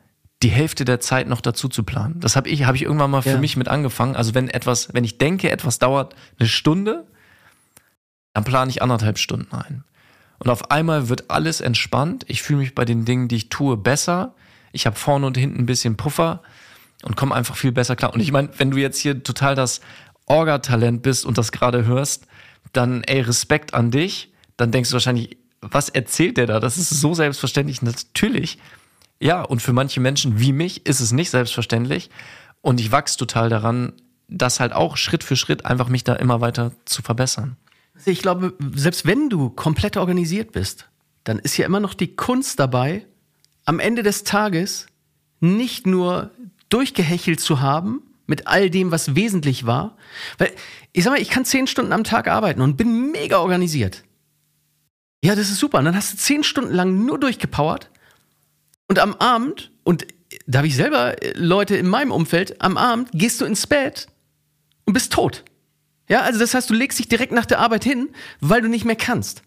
die 0.41 0.49
Hälfte 0.49 0.85
der 0.85 0.99
Zeit 0.99 1.27
noch 1.27 1.41
dazu 1.41 1.67
zu 1.67 1.83
planen. 1.83 2.19
Das 2.19 2.35
habe 2.35 2.49
ich, 2.49 2.63
habe 2.63 2.77
ich 2.77 2.83
irgendwann 2.83 3.11
mal 3.11 3.21
für 3.21 3.31
ja. 3.31 3.37
mich 3.37 3.57
mit 3.57 3.67
angefangen. 3.67 4.15
Also 4.15 4.33
wenn 4.33 4.47
etwas, 4.47 4.93
wenn 4.93 5.03
ich 5.03 5.17
denke, 5.17 5.51
etwas 5.51 5.79
dauert 5.79 6.15
eine 6.39 6.47
Stunde, 6.47 7.05
dann 8.33 8.45
plane 8.45 8.69
ich 8.69 8.81
anderthalb 8.81 9.17
Stunden 9.17 9.53
ein. 9.53 9.83
Und 10.39 10.49
auf 10.49 10.71
einmal 10.71 11.09
wird 11.09 11.29
alles 11.29 11.59
entspannt. 11.59 12.23
Ich 12.27 12.41
fühle 12.41 12.59
mich 12.59 12.73
bei 12.73 12.85
den 12.85 13.03
Dingen, 13.03 13.27
die 13.27 13.35
ich 13.35 13.49
tue, 13.49 13.75
besser. 13.75 14.33
Ich 14.71 14.85
habe 14.85 14.95
vorne 14.95 15.27
und 15.27 15.35
hinten 15.35 15.59
ein 15.59 15.65
bisschen 15.65 15.97
Puffer 15.97 16.41
und 17.03 17.17
komme 17.17 17.35
einfach 17.35 17.57
viel 17.57 17.73
besser 17.73 17.97
klar. 17.97 18.13
Und 18.13 18.21
ich 18.21 18.31
meine, 18.31 18.49
wenn 18.57 18.71
du 18.71 18.77
jetzt 18.77 18.99
hier 18.99 19.21
total 19.21 19.55
das 19.55 19.81
Orga-Talent 20.29 21.01
bist 21.01 21.25
und 21.25 21.37
das 21.37 21.51
gerade 21.51 21.85
hörst, 21.85 22.25
dann 22.71 23.03
ey, 23.03 23.19
Respekt 23.21 23.73
an 23.73 23.91
dich. 23.91 24.31
Dann 24.55 24.71
denkst 24.71 24.89
du 24.89 24.93
wahrscheinlich, 24.93 25.37
was 25.61 25.89
erzählt 25.89 26.37
der 26.37 26.47
da? 26.47 26.59
Das 26.61 26.77
ist 26.77 26.89
so 26.89 27.13
selbstverständlich. 27.13 27.81
Natürlich 27.81 28.59
ja, 29.19 29.41
und 29.41 29.61
für 29.61 29.73
manche 29.73 29.99
Menschen 29.99 30.39
wie 30.39 30.53
mich 30.53 30.85
ist 30.85 31.01
es 31.01 31.11
nicht 31.11 31.29
selbstverständlich. 31.29 32.09
Und 32.61 32.79
ich 32.79 32.91
wachse 32.91 33.17
total 33.17 33.49
daran, 33.49 33.93
das 34.27 34.59
halt 34.59 34.73
auch 34.73 34.97
Schritt 34.97 35.23
für 35.23 35.35
Schritt 35.35 35.65
einfach 35.65 35.89
mich 35.89 36.03
da 36.03 36.13
immer 36.15 36.41
weiter 36.41 36.71
zu 36.85 37.01
verbessern. 37.01 37.57
Ich 38.05 38.21
glaube, 38.21 38.53
selbst 38.75 39.05
wenn 39.05 39.29
du 39.29 39.49
komplett 39.49 39.97
organisiert 39.97 40.53
bist, 40.53 40.89
dann 41.25 41.39
ist 41.39 41.57
ja 41.57 41.65
immer 41.65 41.81
noch 41.81 41.93
die 41.93 42.15
Kunst 42.15 42.59
dabei, 42.59 43.05
am 43.65 43.79
Ende 43.79 44.03
des 44.03 44.23
Tages 44.23 44.87
nicht 45.41 45.85
nur 45.85 46.31
durchgehechelt 46.69 47.39
zu 47.39 47.59
haben 47.59 48.01
mit 48.29 48.47
all 48.47 48.69
dem, 48.69 48.91
was 48.91 49.15
wesentlich 49.15 49.65
war. 49.65 49.97
Weil, 50.37 50.51
ich 50.93 51.03
sag 51.03 51.11
mal, 51.11 51.21
ich 51.21 51.29
kann 51.29 51.45
zehn 51.45 51.67
Stunden 51.67 51.91
am 51.91 52.03
Tag 52.03 52.27
arbeiten 52.27 52.61
und 52.61 52.77
bin 52.77 53.11
mega 53.11 53.39
organisiert. 53.39 54.03
Ja, 55.23 55.35
das 55.35 55.49
ist 55.49 55.59
super. 55.59 55.79
Und 55.79 55.85
dann 55.85 55.95
hast 55.95 56.13
du 56.13 56.17
zehn 56.17 56.43
Stunden 56.43 56.73
lang 56.73 57.05
nur 57.05 57.19
durchgepowert 57.19 57.89
und 58.89 58.99
am 58.99 59.13
Abend, 59.15 59.71
und 59.83 60.07
da 60.47 60.59
habe 60.59 60.67
ich 60.67 60.75
selber 60.75 61.21
äh, 61.23 61.33
Leute 61.35 61.77
in 61.77 61.87
meinem 61.87 62.11
Umfeld, 62.11 62.61
am 62.61 62.75
Abend 62.75 63.09
gehst 63.13 63.39
du 63.39 63.45
ins 63.45 63.67
Bett 63.67 64.07
und 64.85 64.93
bist 64.93 65.13
tot. 65.13 65.45
Ja, 66.09 66.21
also 66.21 66.39
das 66.39 66.55
heißt, 66.55 66.69
du 66.69 66.73
legst 66.73 66.97
dich 66.97 67.07
direkt 67.07 67.31
nach 67.31 67.45
der 67.45 67.59
Arbeit 67.59 67.83
hin, 67.83 68.09
weil 68.41 68.61
du 68.61 68.67
nicht 68.67 68.83
mehr 68.83 68.95
kannst. 68.95 69.43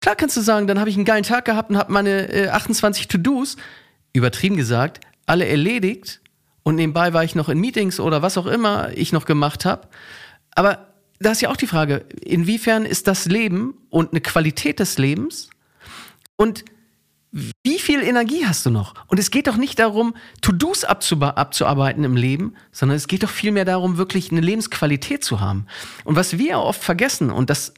Klar 0.00 0.14
kannst 0.14 0.36
du 0.36 0.42
sagen, 0.42 0.66
dann 0.66 0.78
habe 0.78 0.90
ich 0.90 0.96
einen 0.96 1.06
geilen 1.06 1.24
Tag 1.24 1.46
gehabt 1.46 1.70
und 1.70 1.78
habe 1.78 1.90
meine 1.90 2.30
äh, 2.30 2.48
28 2.50 3.08
To-Dos, 3.08 3.56
übertrieben 4.12 4.56
gesagt, 4.56 5.00
alle 5.26 5.46
erledigt 5.46 6.20
und 6.68 6.74
nebenbei 6.74 7.14
war 7.14 7.24
ich 7.24 7.34
noch 7.34 7.48
in 7.48 7.60
Meetings 7.60 7.98
oder 7.98 8.20
was 8.20 8.36
auch 8.36 8.44
immer 8.44 8.90
ich 8.94 9.10
noch 9.10 9.24
gemacht 9.24 9.64
habe. 9.64 9.88
Aber 10.54 10.88
da 11.18 11.30
ist 11.30 11.40
ja 11.40 11.48
auch 11.48 11.56
die 11.56 11.66
Frage, 11.66 12.04
inwiefern 12.20 12.84
ist 12.84 13.08
das 13.08 13.24
Leben 13.24 13.72
und 13.88 14.10
eine 14.10 14.20
Qualität 14.20 14.78
des 14.78 14.98
Lebens 14.98 15.48
und 16.36 16.66
wie 17.32 17.78
viel 17.78 18.02
Energie 18.02 18.44
hast 18.44 18.66
du 18.66 18.70
noch? 18.70 18.94
Und 19.06 19.18
es 19.18 19.30
geht 19.30 19.46
doch 19.46 19.56
nicht 19.56 19.78
darum, 19.78 20.14
To-Dos 20.42 20.84
abzuarbeiten 20.84 22.04
im 22.04 22.16
Leben, 22.16 22.52
sondern 22.70 22.98
es 22.98 23.08
geht 23.08 23.22
doch 23.22 23.30
vielmehr 23.30 23.64
darum, 23.64 23.96
wirklich 23.96 24.30
eine 24.30 24.42
Lebensqualität 24.42 25.24
zu 25.24 25.40
haben. 25.40 25.64
Und 26.04 26.16
was 26.16 26.36
wir 26.36 26.58
oft 26.58 26.84
vergessen, 26.84 27.30
und 27.30 27.48
das, 27.48 27.72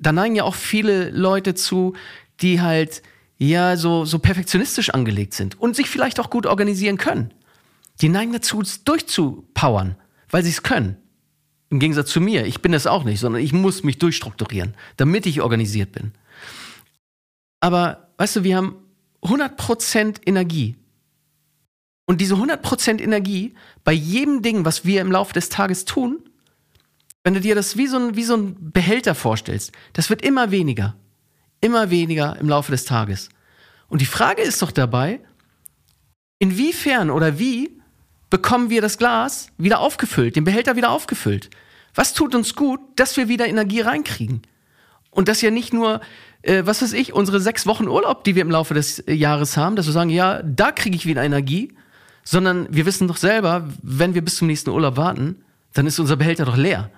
da 0.00 0.10
neigen 0.10 0.34
ja 0.34 0.42
auch 0.42 0.56
viele 0.56 1.10
Leute 1.10 1.54
zu, 1.54 1.94
die 2.40 2.60
halt 2.60 3.02
ja 3.38 3.76
so, 3.76 4.04
so 4.04 4.18
perfektionistisch 4.18 4.90
angelegt 4.90 5.34
sind 5.34 5.60
und 5.60 5.76
sich 5.76 5.88
vielleicht 5.88 6.18
auch 6.18 6.28
gut 6.28 6.46
organisieren 6.46 6.96
können. 6.96 7.32
Die 8.00 8.08
neigen 8.08 8.32
dazu, 8.32 8.62
durchzupowern, 8.84 9.96
weil 10.30 10.42
sie 10.42 10.50
es 10.50 10.62
können. 10.62 10.96
Im 11.70 11.80
Gegensatz 11.80 12.10
zu 12.10 12.20
mir. 12.20 12.46
Ich 12.46 12.62
bin 12.62 12.72
das 12.72 12.86
auch 12.86 13.04
nicht, 13.04 13.20
sondern 13.20 13.42
ich 13.42 13.52
muss 13.52 13.82
mich 13.82 13.98
durchstrukturieren, 13.98 14.74
damit 14.96 15.26
ich 15.26 15.40
organisiert 15.40 15.92
bin. 15.92 16.12
Aber 17.60 18.08
weißt 18.18 18.36
du, 18.36 18.44
wir 18.44 18.56
haben 18.56 18.76
100% 19.22 20.20
Energie. 20.26 20.76
Und 22.06 22.20
diese 22.20 22.34
100% 22.34 23.00
Energie 23.00 23.54
bei 23.82 23.92
jedem 23.92 24.42
Ding, 24.42 24.64
was 24.64 24.84
wir 24.84 25.00
im 25.00 25.10
Laufe 25.10 25.32
des 25.32 25.48
Tages 25.48 25.84
tun, 25.84 26.20
wenn 27.24 27.34
du 27.34 27.40
dir 27.40 27.56
das 27.56 27.76
wie 27.76 27.88
so, 27.88 27.98
ein, 27.98 28.14
wie 28.14 28.22
so 28.22 28.36
ein 28.36 28.70
Behälter 28.70 29.16
vorstellst, 29.16 29.72
das 29.94 30.10
wird 30.10 30.22
immer 30.22 30.52
weniger. 30.52 30.94
Immer 31.60 31.90
weniger 31.90 32.36
im 32.38 32.48
Laufe 32.48 32.70
des 32.70 32.84
Tages. 32.84 33.30
Und 33.88 34.00
die 34.00 34.06
Frage 34.06 34.42
ist 34.42 34.62
doch 34.62 34.70
dabei, 34.70 35.20
inwiefern 36.38 37.10
oder 37.10 37.40
wie 37.40 37.75
bekommen 38.30 38.70
wir 38.70 38.80
das 38.80 38.98
Glas 38.98 39.48
wieder 39.58 39.80
aufgefüllt, 39.80 40.36
den 40.36 40.44
Behälter 40.44 40.76
wieder 40.76 40.90
aufgefüllt? 40.90 41.50
Was 41.94 42.12
tut 42.12 42.34
uns 42.34 42.54
gut, 42.54 42.80
dass 42.96 43.16
wir 43.16 43.28
wieder 43.28 43.46
Energie 43.46 43.80
reinkriegen? 43.80 44.42
Und 45.10 45.28
das 45.28 45.40
ja 45.40 45.50
nicht 45.50 45.72
nur 45.72 46.00
äh, 46.46 46.64
was 46.64 46.80
weiß 46.82 46.92
ich, 46.92 47.12
unsere 47.12 47.40
sechs 47.40 47.66
Wochen 47.66 47.88
Urlaub, 47.88 48.24
die 48.24 48.34
wir 48.34 48.42
im 48.42 48.50
Laufe 48.50 48.74
des 48.74 49.02
Jahres 49.06 49.56
haben, 49.56 49.76
dass 49.76 49.86
wir 49.86 49.92
sagen, 49.92 50.10
ja, 50.10 50.42
da 50.42 50.72
kriege 50.72 50.96
ich 50.96 51.06
wieder 51.06 51.24
Energie, 51.24 51.72
sondern 52.24 52.68
wir 52.70 52.86
wissen 52.86 53.08
doch 53.08 53.16
selber, 53.16 53.68
wenn 53.82 54.14
wir 54.14 54.22
bis 54.22 54.36
zum 54.36 54.46
nächsten 54.46 54.70
Urlaub 54.70 54.96
warten, 54.96 55.44
dann 55.74 55.86
ist 55.86 55.98
unser 55.98 56.16
Behälter 56.16 56.44
doch 56.44 56.56
leer. 56.56 56.90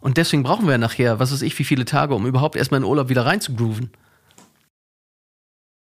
Und 0.00 0.16
deswegen 0.16 0.42
brauchen 0.42 0.68
wir 0.68 0.78
nachher, 0.78 1.18
was 1.18 1.32
weiß 1.32 1.42
ich, 1.42 1.58
wie 1.58 1.64
viele 1.64 1.84
Tage, 1.84 2.14
um 2.14 2.26
überhaupt 2.26 2.56
erstmal 2.56 2.78
in 2.78 2.84
den 2.84 2.90
Urlaub 2.90 3.08
wieder 3.08 3.26
reinzugrooven. 3.26 3.90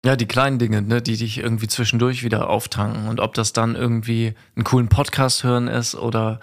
Ja, 0.04 0.16
die 0.16 0.26
kleinen 0.26 0.58
Dinge, 0.58 0.82
ne, 0.82 1.00
die 1.00 1.16
dich 1.16 1.38
irgendwie 1.38 1.66
zwischendurch 1.66 2.22
wieder 2.22 2.50
auftanken. 2.50 3.08
Und 3.08 3.20
ob 3.20 3.34
das 3.34 3.52
dann 3.52 3.74
irgendwie 3.74 4.34
einen 4.54 4.64
coolen 4.64 4.88
Podcast 4.88 5.44
hören 5.44 5.66
ist 5.66 5.94
oder 5.94 6.40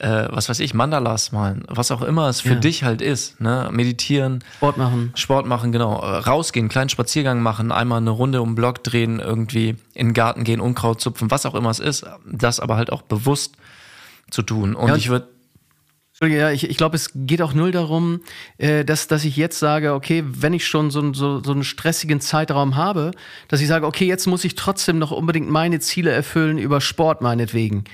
äh, 0.00 0.28
was 0.30 0.48
weiß 0.48 0.60
ich, 0.60 0.72
Mandalas 0.74 1.32
malen, 1.32 1.64
was 1.68 1.90
auch 1.90 2.02
immer 2.02 2.28
es 2.28 2.40
für 2.40 2.54
ja. 2.54 2.60
dich 2.60 2.84
halt 2.84 3.02
ist, 3.02 3.40
ne? 3.40 3.68
Meditieren, 3.70 4.42
Sport 4.56 4.78
machen. 4.78 5.12
Sport 5.14 5.46
machen, 5.46 5.72
genau. 5.72 5.96
Rausgehen, 5.96 6.68
kleinen 6.68 6.88
Spaziergang 6.88 7.42
machen, 7.42 7.70
einmal 7.70 7.98
eine 7.98 8.10
Runde 8.10 8.40
um 8.40 8.50
den 8.50 8.54
Block 8.54 8.82
drehen, 8.82 9.20
irgendwie 9.20 9.76
in 9.92 10.08
den 10.08 10.14
Garten 10.14 10.44
gehen, 10.44 10.60
Unkraut 10.60 11.00
zupfen, 11.00 11.30
was 11.30 11.44
auch 11.44 11.54
immer 11.54 11.70
es 11.70 11.80
ist, 11.80 12.06
das 12.24 12.60
aber 12.60 12.76
halt 12.76 12.90
auch 12.92 13.02
bewusst 13.02 13.56
zu 14.30 14.42
tun. 14.42 14.74
Und 14.74 14.88
ja, 14.88 14.96
ich 14.96 15.10
würde 15.10 15.28
ja, 16.22 16.50
ich, 16.50 16.68
ich 16.68 16.76
glaube, 16.76 16.96
es 16.96 17.10
geht 17.14 17.42
auch 17.42 17.54
null 17.54 17.72
darum, 17.72 18.20
äh, 18.58 18.84
dass, 18.84 19.08
dass 19.08 19.24
ich 19.24 19.36
jetzt 19.36 19.58
sage, 19.58 19.94
okay, 19.94 20.22
wenn 20.26 20.52
ich 20.52 20.66
schon 20.66 20.90
so, 20.90 21.12
so, 21.14 21.42
so 21.42 21.52
einen 21.52 21.64
stressigen 21.64 22.20
Zeitraum 22.20 22.76
habe, 22.76 23.12
dass 23.48 23.60
ich 23.60 23.68
sage, 23.68 23.86
okay, 23.86 24.06
jetzt 24.06 24.26
muss 24.26 24.44
ich 24.44 24.54
trotzdem 24.54 24.98
noch 24.98 25.10
unbedingt 25.10 25.48
meine 25.48 25.80
Ziele 25.80 26.10
erfüllen 26.10 26.58
über 26.58 26.80
Sport 26.80 27.22
meinetwegen 27.22 27.84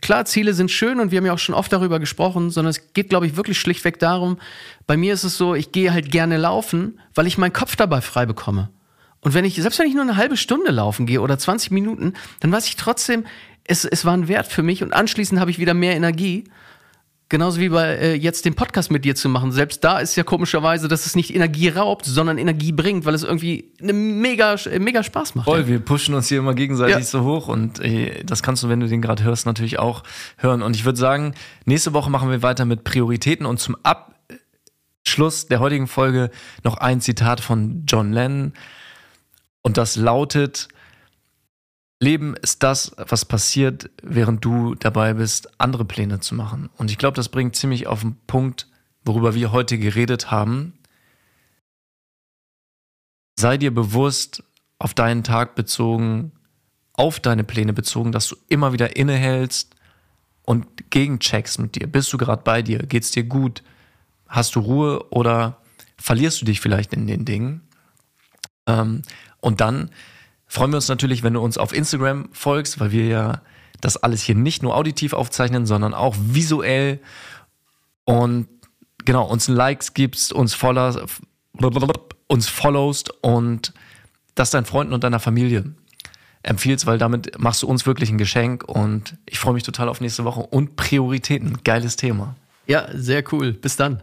klar, 0.00 0.24
Ziele 0.24 0.54
sind 0.54 0.70
schön 0.70 1.00
und 1.00 1.10
wir 1.10 1.18
haben 1.18 1.26
ja 1.26 1.32
auch 1.32 1.38
schon 1.38 1.54
oft 1.54 1.72
darüber 1.72 1.98
gesprochen, 1.98 2.50
sondern 2.50 2.70
es 2.70 2.92
geht, 2.92 3.08
glaube 3.08 3.26
ich, 3.26 3.36
wirklich 3.36 3.58
schlichtweg 3.58 3.98
darum, 3.98 4.38
bei 4.86 4.96
mir 4.96 5.14
ist 5.14 5.24
es 5.24 5.36
so, 5.36 5.54
ich 5.54 5.72
gehe 5.72 5.92
halt 5.92 6.10
gerne 6.10 6.36
laufen, 6.36 7.00
weil 7.14 7.26
ich 7.26 7.38
meinen 7.38 7.52
Kopf 7.52 7.76
dabei 7.76 8.00
frei 8.00 8.26
bekomme. 8.26 8.70
Und 9.20 9.34
wenn 9.34 9.44
ich, 9.44 9.56
selbst 9.56 9.78
wenn 9.78 9.88
ich 9.88 9.94
nur 9.94 10.02
eine 10.02 10.16
halbe 10.16 10.36
Stunde 10.36 10.70
laufen 10.70 11.06
gehe 11.06 11.20
oder 11.20 11.38
20 11.38 11.70
Minuten, 11.70 12.14
dann 12.40 12.52
weiß 12.52 12.66
ich 12.66 12.76
trotzdem, 12.76 13.24
es, 13.64 13.84
es 13.84 14.04
war 14.04 14.12
ein 14.12 14.28
Wert 14.28 14.46
für 14.46 14.62
mich 14.62 14.82
und 14.82 14.92
anschließend 14.92 15.40
habe 15.40 15.50
ich 15.50 15.58
wieder 15.58 15.74
mehr 15.74 15.96
Energie. 15.96 16.44
Genauso 17.28 17.60
wie 17.60 17.70
bei 17.70 17.96
äh, 17.96 18.14
jetzt 18.14 18.44
den 18.44 18.54
Podcast 18.54 18.92
mit 18.92 19.04
dir 19.04 19.16
zu 19.16 19.28
machen. 19.28 19.50
Selbst 19.50 19.82
da 19.82 19.98
ist 19.98 20.14
ja 20.14 20.22
komischerweise, 20.22 20.86
dass 20.86 21.06
es 21.06 21.16
nicht 21.16 21.34
Energie 21.34 21.68
raubt, 21.68 22.04
sondern 22.06 22.38
Energie 22.38 22.70
bringt, 22.70 23.04
weil 23.04 23.14
es 23.14 23.24
irgendwie 23.24 23.72
eine 23.82 23.92
mega, 23.92 24.54
äh, 24.54 24.78
mega 24.78 25.02
Spaß 25.02 25.34
macht. 25.34 25.46
Voll, 25.46 25.62
ja. 25.62 25.66
wir 25.66 25.80
pushen 25.80 26.14
uns 26.14 26.28
hier 26.28 26.38
immer 26.38 26.54
gegenseitig 26.54 26.94
ja. 26.94 27.02
so 27.02 27.24
hoch 27.24 27.48
und 27.48 27.80
äh, 27.80 28.22
das 28.22 28.44
kannst 28.44 28.62
du, 28.62 28.68
wenn 28.68 28.78
du 28.78 28.86
den 28.86 29.02
gerade 29.02 29.24
hörst, 29.24 29.44
natürlich 29.44 29.80
auch 29.80 30.04
hören. 30.36 30.62
Und 30.62 30.76
ich 30.76 30.84
würde 30.84 31.00
sagen, 31.00 31.34
nächste 31.64 31.92
Woche 31.92 32.10
machen 32.10 32.30
wir 32.30 32.42
weiter 32.42 32.64
mit 32.64 32.84
Prioritäten 32.84 33.44
und 33.44 33.58
zum 33.58 33.76
Abschluss 33.82 35.48
der 35.48 35.58
heutigen 35.58 35.88
Folge 35.88 36.30
noch 36.62 36.76
ein 36.76 37.00
Zitat 37.00 37.40
von 37.40 37.82
John 37.88 38.12
Lennon. 38.12 38.52
Und 39.62 39.78
das 39.78 39.96
lautet, 39.96 40.68
Leben 41.98 42.34
ist 42.36 42.62
das, 42.62 42.94
was 42.96 43.24
passiert, 43.24 43.90
während 44.02 44.44
du 44.44 44.74
dabei 44.74 45.14
bist, 45.14 45.58
andere 45.58 45.84
Pläne 45.84 46.20
zu 46.20 46.34
machen. 46.34 46.68
Und 46.76 46.90
ich 46.90 46.98
glaube, 46.98 47.16
das 47.16 47.30
bringt 47.30 47.56
ziemlich 47.56 47.86
auf 47.86 48.00
den 48.00 48.16
Punkt, 48.26 48.68
worüber 49.04 49.34
wir 49.34 49.52
heute 49.52 49.78
geredet 49.78 50.30
haben. 50.30 50.74
Sei 53.38 53.56
dir 53.56 53.72
bewusst, 53.72 54.42
auf 54.78 54.92
deinen 54.92 55.24
Tag 55.24 55.54
bezogen, 55.54 56.32
auf 56.92 57.20
deine 57.20 57.44
Pläne 57.44 57.72
bezogen, 57.72 58.12
dass 58.12 58.28
du 58.28 58.36
immer 58.48 58.72
wieder 58.72 58.96
innehältst 58.96 59.74
und 60.42 60.90
gegencheckst 60.90 61.58
mit 61.58 61.76
dir. 61.76 61.86
Bist 61.86 62.12
du 62.12 62.18
gerade 62.18 62.42
bei 62.42 62.62
dir? 62.62 62.78
Geht's 62.80 63.10
dir 63.10 63.24
gut? 63.24 63.62
Hast 64.28 64.54
du 64.54 64.60
Ruhe 64.60 65.10
oder 65.10 65.62
verlierst 65.96 66.40
du 66.40 66.44
dich 66.44 66.60
vielleicht 66.60 66.92
in 66.92 67.06
den 67.06 67.24
Dingen? 67.24 67.62
Ähm, 68.66 69.02
und 69.40 69.60
dann 69.60 69.90
freuen 70.46 70.70
wir 70.70 70.76
uns 70.76 70.88
natürlich, 70.88 71.22
wenn 71.22 71.34
du 71.34 71.40
uns 71.40 71.58
auf 71.58 71.72
Instagram 71.72 72.28
folgst, 72.32 72.80
weil 72.80 72.92
wir 72.92 73.06
ja 73.06 73.42
das 73.80 73.96
alles 73.96 74.22
hier 74.22 74.34
nicht 74.34 74.62
nur 74.62 74.74
auditiv 74.74 75.12
aufzeichnen, 75.12 75.66
sondern 75.66 75.94
auch 75.94 76.16
visuell. 76.18 77.00
Und 78.04 78.48
genau, 79.04 79.26
uns 79.26 79.48
Likes 79.48 79.94
gibst, 79.94 80.32
uns, 80.32 80.56
uns 82.28 82.48
followst 82.48 83.10
und 83.22 83.72
das 84.34 84.50
deinen 84.50 84.66
Freunden 84.66 84.92
und 84.92 85.04
deiner 85.04 85.20
Familie 85.20 85.74
empfiehlst, 86.42 86.86
weil 86.86 86.98
damit 86.98 87.38
machst 87.38 87.62
du 87.62 87.66
uns 87.66 87.86
wirklich 87.86 88.10
ein 88.10 88.18
Geschenk 88.18 88.64
und 88.64 89.16
ich 89.26 89.38
freue 89.38 89.54
mich 89.54 89.64
total 89.64 89.88
auf 89.88 90.00
nächste 90.00 90.24
Woche 90.24 90.40
und 90.40 90.76
Prioritäten. 90.76 91.58
Geiles 91.64 91.96
Thema. 91.96 92.36
Ja, 92.66 92.86
sehr 92.92 93.24
cool. 93.32 93.52
Bis 93.52 93.76
dann. 93.76 94.02